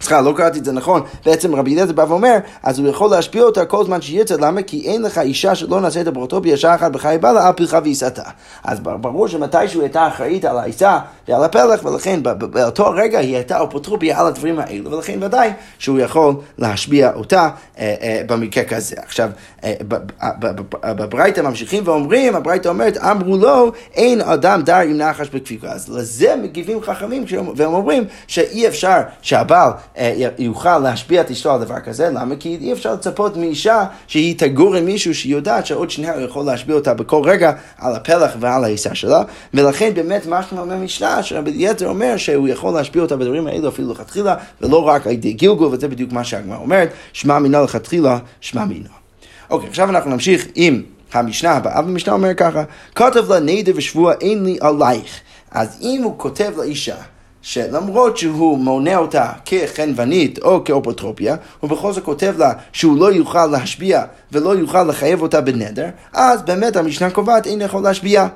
סליחה, 0.01 0.21
לא 0.21 0.33
קראתי 0.37 0.59
את 0.59 0.65
זה 0.65 0.71
נכון. 0.71 1.01
בעצם 1.25 1.55
רבי 1.55 1.73
אליעזר 1.73 1.93
בא 1.93 2.05
ואומר, 2.07 2.37
אז 2.63 2.79
הוא 2.79 2.87
יכול 2.87 3.11
להשפיע 3.11 3.43
אותה 3.43 3.65
כל 3.65 3.85
זמן 3.85 4.01
שירצה, 4.01 4.35
למה? 4.37 4.61
כי 4.61 4.81
אין 4.85 5.01
לך 5.01 5.17
אישה 5.17 5.55
שלא 5.55 5.81
נעשית 5.81 6.07
באוטופיה 6.07 6.57
שעה 6.57 6.75
אחת 6.75 6.91
בחיי 6.91 7.17
בעלה 7.17 7.47
על 7.47 7.53
פלחה 7.53 7.79
ועיסתה. 7.83 8.23
אז 8.63 8.79
ברור 8.79 9.27
שמתישהו 9.27 9.81
הייתה 9.81 10.07
אחראית 10.07 10.45
על 10.45 10.57
העיסה 10.57 10.99
ועל 11.27 11.43
הפלח, 11.43 11.85
ולכן 11.85 12.19
באותו 12.23 12.91
רגע 12.95 13.19
היא 13.19 13.35
הייתה 13.35 13.63
אפוטרופיה 13.63 14.19
על 14.19 14.27
הדברים 14.27 14.59
האלו, 14.59 14.91
ולכן 14.91 15.23
ודאי 15.23 15.49
שהוא 15.79 15.99
יכול 15.99 16.35
להשפיע 16.57 17.11
אותה 17.15 17.49
אה, 17.79 17.95
אה, 18.01 18.21
במקרה 18.27 18.63
כזה. 18.63 18.95
עכשיו, 18.97 19.29
אה, 19.63 19.73
בברייתא 20.83 21.41
ממשיכים 21.41 21.83
ואומרים, 21.85 22.35
הברייתא 22.35 22.69
אומרת, 22.69 22.97
אמרו 22.97 23.37
לו, 23.37 23.71
אין 23.93 24.21
אדם 24.21 24.61
דר 24.61 24.75
עם 24.75 24.97
נחש 24.97 25.29
בכפיפה. 25.29 25.67
אז 25.67 25.89
לזה 25.89 26.35
מגיבים 26.43 26.81
חכמים, 26.81 27.25
והם 27.55 27.73
אומרים 27.73 28.03
שאי 28.27 28.67
אפשר 28.67 29.01
שהבעל 29.21 29.71
יוכל 30.37 30.79
להשפיע 30.79 31.21
את 31.21 31.31
אשתו 31.31 31.51
על 31.53 31.63
דבר 31.63 31.79
כזה, 31.79 32.09
למה? 32.09 32.35
כי 32.35 32.57
אי 32.61 32.73
אפשר 32.73 32.93
לצפות 32.93 33.37
מאישה 33.37 33.83
שהיא 34.07 34.35
תגור 34.37 34.75
עם 34.75 34.85
מישהו 34.85 35.15
שהיא 35.15 35.31
יודעת 35.31 35.65
שעוד 35.65 35.89
שנייה 35.89 36.13
הוא 36.13 36.21
יכול 36.21 36.45
להשפיע 36.45 36.75
אותה 36.75 36.93
בכל 36.93 37.21
רגע 37.25 37.51
על 37.77 37.95
הפלח 37.95 38.31
ועל 38.39 38.63
העיסה 38.63 38.95
שלה, 38.95 39.23
ולכן 39.53 39.93
באמת 39.93 40.25
משמע 40.29 40.63
מהמשנה 40.63 41.23
שרבי 41.23 41.51
אליעזר 41.51 41.87
אומר 41.87 42.17
שהוא 42.17 42.47
יכול 42.47 42.73
להשפיע 42.73 43.01
אותה 43.01 43.15
בדברים 43.15 43.47
האלו 43.47 43.69
אפילו 43.69 43.91
לכתחילה, 43.91 44.35
ולא 44.61 44.87
רק 44.87 45.07
על 45.07 45.13
ידי 45.13 45.33
גילגול, 45.33 45.67
וזה 45.67 45.87
בדיוק 45.87 46.11
מה 46.11 46.23
שהגמרא 46.23 46.57
אומרת, 46.57 46.89
שמע 47.13 47.39
מינה 47.39 47.61
לכתחילה, 47.61 48.17
שמע 48.41 48.65
מינה. 48.65 48.89
אוקיי, 49.49 49.69
עכשיו 49.69 49.89
אנחנו 49.89 50.11
נמשיך 50.11 50.47
עם 50.55 50.81
המשנה 51.13 51.51
הבאה, 51.51 51.81
והמשנה 51.85 52.13
אומר 52.13 52.33
ככה, 52.33 52.63
כתב 52.95 53.31
לה 53.31 53.39
נדר 53.39 53.71
ושבוע 53.75 54.13
אין 54.21 54.43
לי 54.43 54.57
עלייך. 54.61 55.19
אז 55.51 55.77
אם 55.81 56.01
הוא 56.03 56.13
כותב 56.17 56.51
לאישה, 56.57 56.95
שלמרות 57.41 58.17
שהוא 58.17 58.57
מונה 58.57 58.97
אותה 58.97 59.31
כחנוונית 59.45 60.39
או 60.39 60.63
כאופוטרופיה, 60.63 61.35
הוא 61.59 61.69
בכל 61.69 61.93
זאת 61.93 62.03
כותב 62.03 62.33
לה 62.37 62.53
שהוא 62.73 62.97
לא 62.97 63.11
יוכל 63.11 63.45
להשביע 63.45 64.03
ולא 64.31 64.55
יוכל 64.55 64.83
לחייב 64.83 65.21
אותה 65.21 65.41
בנדר, 65.41 65.89
אז 66.13 66.41
באמת 66.41 66.75
המשנה 66.75 67.09
קובעת 67.09 67.47
אין 67.47 67.61
יכול 67.61 67.83
להשביע. 67.83 68.27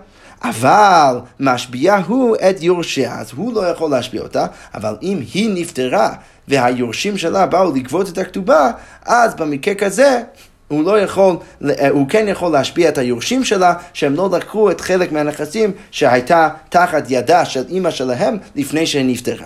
אבל 0.44 1.20
משביע 1.40 1.98
הוא 2.08 2.36
את 2.50 2.64
יורשיה, 2.64 3.20
אז 3.20 3.32
הוא 3.36 3.54
לא 3.54 3.68
יכול 3.68 3.92
להשביע 3.92 4.22
אותה, 4.22 4.46
אבל 4.74 4.96
אם 5.02 5.22
היא 5.34 5.50
נפטרה 5.54 6.14
והיורשים 6.48 7.18
שלה 7.18 7.46
באו 7.46 7.76
לגבות 7.76 8.10
את 8.10 8.18
הכתובה, 8.18 8.72
אז 9.06 9.36
במקרה 9.36 9.76
כזה 9.76 10.22
הוא 10.68 10.84
לא 10.84 11.00
יכול, 11.00 11.36
אה, 11.80 11.90
הוא 11.90 12.10
כן 12.10 12.26
יכול 12.28 12.52
להשפיע 12.52 12.90
את 12.90 12.98
היורשים 12.98 13.44
שלה, 13.44 13.74
שהם 13.94 14.16
לא 14.16 14.30
לקחו 14.32 14.72
את 14.72 14.82
חלק 14.82 15.12
מהנכסים 15.12 15.72
שהייתה 15.92 16.50
תחת 16.70 17.04
ידה 17.10 17.46
של 17.46 17.64
אימא 17.70 17.92
שלהם 17.92 18.38
לפני 18.56 18.88
שהיא 18.88 19.06
נפטרה. 19.06 19.46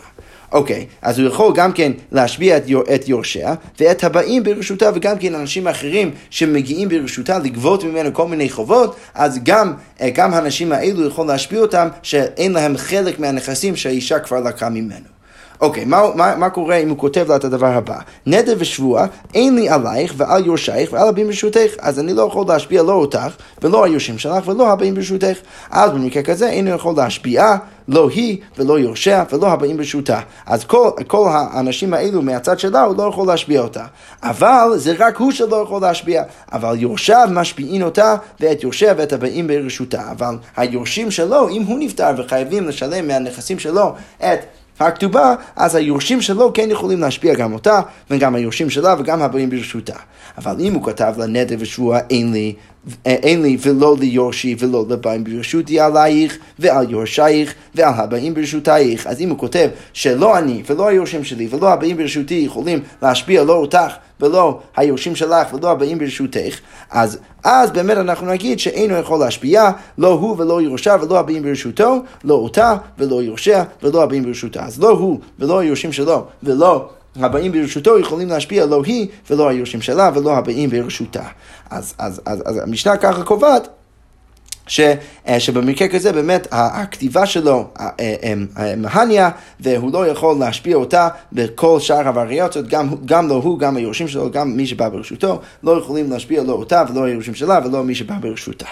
אוקיי, 0.52 0.86
okay, 0.90 0.96
אז 1.02 1.20
הוא 1.20 1.28
יכול 1.28 1.54
גם 1.56 1.72
כן 1.72 1.92
להשביע 2.12 2.58
את, 2.58 2.64
יור, 2.68 2.84
את 2.96 3.08
יורשיה 3.08 3.54
ואת 3.80 4.04
הבאים 4.04 4.44
ברשותה 4.44 4.90
וגם 4.96 5.18
כן 5.18 5.36
אנשים 5.36 5.68
אחרים 5.68 6.12
שמגיעים 6.30 6.90
ברשותה 6.90 7.40
לגבות 7.40 7.84
ממנו 7.84 8.14
כל 8.14 8.28
מיני 8.28 8.50
חובות, 8.50 8.96
אז 9.14 9.40
גם, 9.44 9.74
אה, 10.02 10.10
גם 10.10 10.34
האנשים 10.34 10.72
האלו 10.72 11.08
יכול 11.08 11.28
להשפיע 11.28 11.60
אותם 11.60 11.88
שאין 12.04 12.52
להם 12.52 12.78
חלק 12.78 13.20
מהנכסים 13.20 13.76
שהאישה 13.76 14.20
כבר 14.20 14.40
לקחה 14.40 14.70
ממנו. 14.70 15.19
אוקיי, 15.62 15.86
מה, 15.86 16.02
מה, 16.16 16.36
מה 16.36 16.50
קורה 16.50 16.76
אם 16.76 16.90
הוא 16.90 16.98
כותב 16.98 17.26
לה 17.30 17.36
את 17.36 17.44
הדבר 17.44 17.68
הבא? 17.68 17.98
נדר 18.26 18.56
ושבוע, 18.60 19.06
אין 19.34 19.56
לי 19.56 19.70
עלייך 19.70 20.14
ועל 20.18 20.46
יורשייך 20.46 20.94
ועל 20.94 21.08
הבאים 21.08 21.28
ברשותך, 21.28 21.72
אז 21.80 22.00
אני 22.00 22.14
לא 22.14 22.22
יכול 22.22 22.46
להשפיע 22.48 22.84
לא 22.84 22.94
אותך 22.94 23.36
ולא 23.62 23.84
היורשים 23.84 24.18
שלך 24.18 24.48
ולא 24.48 24.72
הבאים 24.72 24.96
ברשותך. 24.96 25.38
אז 25.72 25.92
במקרה 25.92 26.24
כזה 26.24 26.50
אינו 26.50 26.70
יכול 26.70 26.94
להשפיע 26.98 27.56
לא 27.90 28.10
היא 28.10 28.38
ולא 28.58 28.80
יורשיה 28.80 29.24
ולא 29.32 29.48
הבאים 29.48 29.78
ברשותה. 29.78 30.20
אז 30.46 30.64
כל, 30.64 30.90
כל 31.08 31.30
האנשים 31.32 31.94
האלו 31.94 32.22
מהצד 32.22 32.60
שלה 32.60 32.84
הוא 32.84 32.98
לא 32.98 33.04
יכול 33.04 33.28
להשפיע 33.28 33.62
אותה. 33.62 33.86
אבל 34.24 34.72
זה 34.76 34.94
רק 35.00 35.18
הוא 35.18 35.32
שלא 35.32 35.56
יכול 35.56 35.82
להשפיע. 35.82 36.24
אבל 36.52 36.76
יורשיו 36.80 37.28
משפיעים 37.32 37.82
אותה 37.82 38.16
ואת 38.40 38.64
יורשיה 38.64 38.94
ואת 38.98 39.14
הבאים 39.14 39.48
ברשותה. 39.48 40.12
אבל 40.12 40.38
היורשים 40.58 41.12
שלו, 41.12 41.50
אם 41.50 41.62
הוא 41.62 41.80
נפטר 41.80 42.10
וחייבים 42.18 42.68
לשלם 42.68 43.08
מהנכסים 43.08 43.60
שלו 43.60 43.94
את 44.20 44.40
הכתובה, 44.80 45.36
אז 45.56 45.76
היורשים 45.76 46.22
שלו 46.22 46.54
כן 46.54 46.68
יכולים 46.72 47.00
להשפיע 47.00 47.34
גם 47.34 47.54
אותה, 47.54 47.82
וגם 48.10 48.36
היורשים 48.36 48.70
שלה 48.70 48.96
וגם 49.00 49.22
הבאים 49.22 49.50
ברשותה. 49.50 49.96
אבל 50.38 50.56
אם 50.60 50.74
הוא 50.74 50.86
כתב 50.86 51.14
לה 51.18 51.28
נדר 51.28 51.56
ושבועה 51.60 52.00
אין 52.10 52.32
לי, 52.32 52.54
אין 53.06 53.42
לי 53.42 53.58
ולא 53.62 53.96
ליורשי 54.00 54.56
ולא 54.60 54.86
לבאים 54.90 55.24
ברשותי 55.24 55.80
עלייך 55.80 56.38
ועל 56.60 56.92
יורשייך 56.92 57.54
ועל 57.76 57.94
הבאים 57.94 58.34
ברשותייך. 58.34 59.08
אז 59.08 59.22
אם 59.22 59.30
הוא 59.30 59.38
כותב 59.38 59.70
שלא 59.94 60.38
אני 60.38 60.64
ולא 60.70 60.88
היורשים 60.88 61.24
שלי 61.24 61.48
ולא 61.52 61.74
הבאים 61.74 61.98
ברשותי 61.98 62.42
יכולים 62.46 62.80
להשפיע 63.02 63.44
לא 63.44 63.54
אותך 63.54 63.94
ולא 64.22 64.60
היורשים 64.76 65.16
שלך 65.16 65.54
ולא 65.54 65.72
הבאים 65.72 65.98
ברשותך, 65.98 66.60
אז, 66.90 67.20
אז 67.44 67.72
באמת 67.72 67.98
אנחנו 67.98 68.28
נגיד 68.28 68.60
שאינו 68.60 68.98
יכול 68.98 69.20
להשפיע, 69.20 69.72
לא 69.98 70.08
הוא 70.08 70.36
ולא 70.38 70.62
יורשה 70.62 70.96
ולא 71.02 71.20
הבאים 71.20 71.44
ברשותו, 71.44 71.96
לא 72.24 72.34
אותה 72.34 72.76
ולא 72.98 73.24
יורשיה 73.24 73.64
ולא 73.84 74.04
הבאים 74.04 74.24
ברשותה. 74.24 74.66
אז 74.66 74.80
לא 74.80 74.90
הוא 74.90 75.20
ולא 75.40 75.60
היורשים 75.60 75.92
שלו 75.92 76.26
ולא 76.44 76.90
הבאים 77.16 77.52
ברשותו 77.52 78.00
יכולים 78.00 78.30
להשפיע 78.30 78.66
לא 78.66 78.82
היא 78.86 79.08
ולא 79.30 79.50
היורשים 79.50 79.82
שלה 79.82 80.12
ולא 80.16 80.38
הבאים 80.38 80.70
ברשותה. 80.70 81.24
אז, 81.70 81.94
אז, 81.98 82.22
אז, 82.26 82.44
אז 82.46 82.58
המשנה 82.58 82.98
ככה 82.98 83.24
קובעת 83.24 83.68
ש, 84.70 84.80
אה, 85.28 85.40
שבמקרה 85.40 85.88
כזה 85.88 86.12
באמת 86.12 86.48
הכתיבה 86.52 87.26
שלו 87.26 87.68
אה, 87.80 88.34
מהניה 88.78 89.30
והוא 89.60 89.94
לא 89.94 90.08
יכול 90.08 90.36
להשפיע 90.40 90.76
אותה 90.76 91.08
בכל 91.34 91.80
שאר 91.80 92.08
הווריאציות, 92.08 92.68
גם, 92.68 92.90
גם 93.06 93.28
לא 93.28 93.34
הוא, 93.34 93.60
גם 93.60 93.78
היורשים 93.78 94.08
שלו, 94.08 94.32
גם 94.32 94.58
מי 94.58 94.68
שבא 94.68 94.90
ברשותו, 94.90 95.42
לא 95.64 95.80
יכולים 95.80 96.12
להשפיע 96.12 96.44
לא 96.44 96.54
אותה 96.54 96.84
ולא 96.90 97.04
היורשים 97.04 97.36
שלה 97.36 97.60
ולא 97.66 97.84
מי 97.84 97.96
שבא 97.96 98.16
ברשותה. 98.22 98.66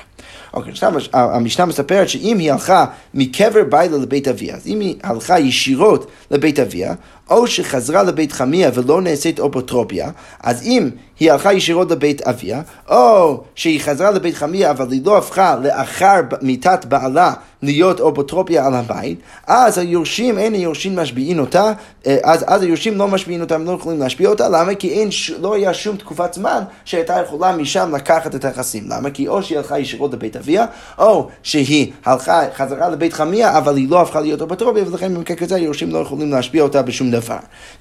אוקיי, 0.54 0.72
עכשיו 0.72 0.94
המשנה 1.14 1.66
מספרת 1.66 2.10
שאם 2.10 2.38
היא 2.40 2.52
הלכה 2.52 2.86
מקבר 3.14 3.64
בילה 3.70 3.98
לבית 3.98 4.28
אביה, 4.28 4.56
אז 4.56 4.68
אם 4.68 4.80
היא 4.80 4.96
הלכה 5.04 5.40
ישירות 5.40 6.12
לבית 6.32 6.60
אביה, 6.60 6.94
או 7.30 7.48
שחזרה 7.48 8.04
לבית 8.04 8.32
חמיה 8.32 8.72
ולא 8.74 9.02
נעשית 9.02 9.40
אופוטרופיה, 9.40 10.10
אז 10.44 10.62
אם 10.62 10.90
היא 11.20 11.32
הלכה 11.32 11.54
ישירות 11.54 11.92
לבית 11.92 12.22
אביה, 12.22 12.62
או 12.90 13.44
שהיא 13.56 13.82
חזרה 13.82 14.12
לבית 14.12 14.36
חמיה 14.36 14.72
אבל 14.72 14.92
היא 14.92 15.02
לא 15.06 15.18
הפכה 15.18 15.56
לאחר 15.64 16.22
מיתת 16.42 16.86
בעלה 16.86 17.34
להיות 17.62 18.00
אופוטרופיה 18.00 18.68
על 18.68 18.74
הבית, 18.74 19.20
אז 19.48 19.78
היורשים, 19.78 20.38
אין 20.38 20.54
היורשים 20.54 20.96
משביעים 20.96 21.40
אותה, 21.40 21.72
אה, 22.08 22.18
אז, 22.24 22.46
אז 22.48 22.64
היורשים 22.64 22.98
לא 22.98 23.08
משביעים 23.08 23.42
אותה, 23.42 23.56
הם 23.56 23.66
לא 23.66 23.72
יכולים 23.72 24.00
להשביע 24.00 24.30
אותה, 24.30 24.50
למה? 24.50 24.76
כי 24.76 24.90
אין, 24.90 25.10
לא 25.42 25.56
היה 25.56 25.74
שום 25.74 25.98
תקופת 25.98 26.34
זמן 26.34 26.64
שהייתה 26.86 27.22
יכולה 27.26 27.58
משם 27.58 27.96
לקחת 27.96 28.36
את 28.36 28.46
הנכסים. 28.46 28.84
למה? 28.88 29.10
כי 29.10 29.28
או 29.28 29.44
שהיא 29.44 29.58
הלכה 29.58 29.80
ישירות 29.80 30.14
לבית 30.14 30.36
אביה, 30.36 30.66
או 30.98 31.28
שהיא 31.44 31.92
הלכה 32.06 32.42
חזרה 32.56 32.90
לבית 32.90 33.14
חמיה, 33.14 33.58
אבל 33.58 33.78
היא 33.78 33.90
לא 33.90 34.02
הפכה 34.02 34.22
להיות 34.22 34.42
אופוטרופיה, 34.42 34.84
ולכן 34.88 35.14
במקרה 35.14 35.38
כזה 35.38 35.56
היורשים 35.56 35.92
לא 35.92 36.00
יכולים 36.00 36.32
להשביע 36.32 36.64
אותה 36.64 36.82
בשום 36.82 37.12
דבר. 37.12 37.17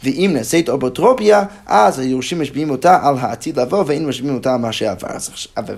ואם 0.05 0.31
נעשית 0.35 0.69
אופוטרופיה, 0.69 1.45
אז 1.67 1.99
היורשים 1.99 2.41
משביעים 2.41 2.71
אותה 2.71 2.99
על 3.03 3.15
העתיד 3.21 3.61
לבוא, 3.61 3.85
ואין 3.87 4.07
משביעים 4.07 4.35
אותה 4.35 4.55
על 4.55 4.61
מה 4.61 4.73
שעבר. 4.73 5.17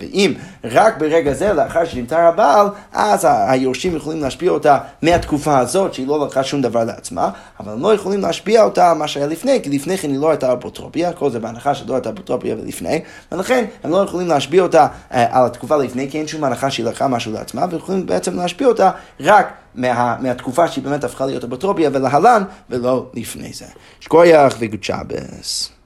ואם 0.00 0.32
רק 0.64 0.98
ברגע 0.98 1.32
זה, 1.32 1.52
לאחר 1.52 1.84
שנמתר 1.84 2.18
הבעל, 2.18 2.66
אז 2.92 3.26
היורשים 3.30 3.96
יכולים 3.96 4.22
להשפיע 4.22 4.50
אותה 4.50 4.78
מהתקופה 5.02 5.58
הזאת, 5.58 5.94
שהיא 5.94 6.06
לא 6.06 6.26
לקחה 6.26 6.44
שום 6.44 6.62
דבר 6.62 6.84
לעצמה, 6.84 7.30
אבל 7.60 7.72
הם 7.72 7.82
לא 7.82 7.94
יכולים 7.94 8.20
להשפיע 8.20 8.62
אותה 8.62 8.94
מה 8.94 9.08
שהיה 9.08 9.26
לפני, 9.26 9.60
כי 9.62 9.70
לפני 9.70 9.98
כן 9.98 10.10
היא 10.10 10.18
לא 10.18 10.30
הייתה 10.30 10.52
אפוטרופיה, 10.52 11.12
כל 11.12 11.30
זה 11.30 11.40
בהנחה 11.40 11.74
שלא 11.74 11.94
הייתה 11.94 12.10
אפוטרופיה 12.10 12.54
ולפני, 12.54 13.00
ולכן 13.32 13.64
הם 13.84 13.90
לא 13.90 13.96
יכולים 13.96 14.28
להשפיע 14.28 14.62
אותה 14.62 14.86
אה, 15.12 15.26
על 15.30 15.46
התקופה 15.46 15.76
לפני, 15.76 16.10
כי 16.10 16.18
אין 16.18 16.26
שום 16.26 16.44
הנחה 16.44 16.70
שהיא 16.70 16.86
לקחה 16.86 17.08
משהו 17.08 17.32
לעצמה, 17.32 17.66
ויכולים 17.70 18.06
בעצם 18.06 18.36
להשפיע 18.36 18.66
אותה 18.66 18.90
רק 19.20 19.52
מה, 19.78 20.16
מהתקופה 20.20 20.68
שהיא 20.68 20.84
באמת 20.84 21.04
הפכה 21.04 21.26
להיות 21.26 21.44
אפוטרופיה 21.44 21.90
ולהלן, 21.92 22.42
ולא 22.70 23.10
לפני 23.14 23.52
זה. 23.52 23.66
שכוייח 24.00 24.54
וגוד 24.58 24.84
שבס. 24.84 25.77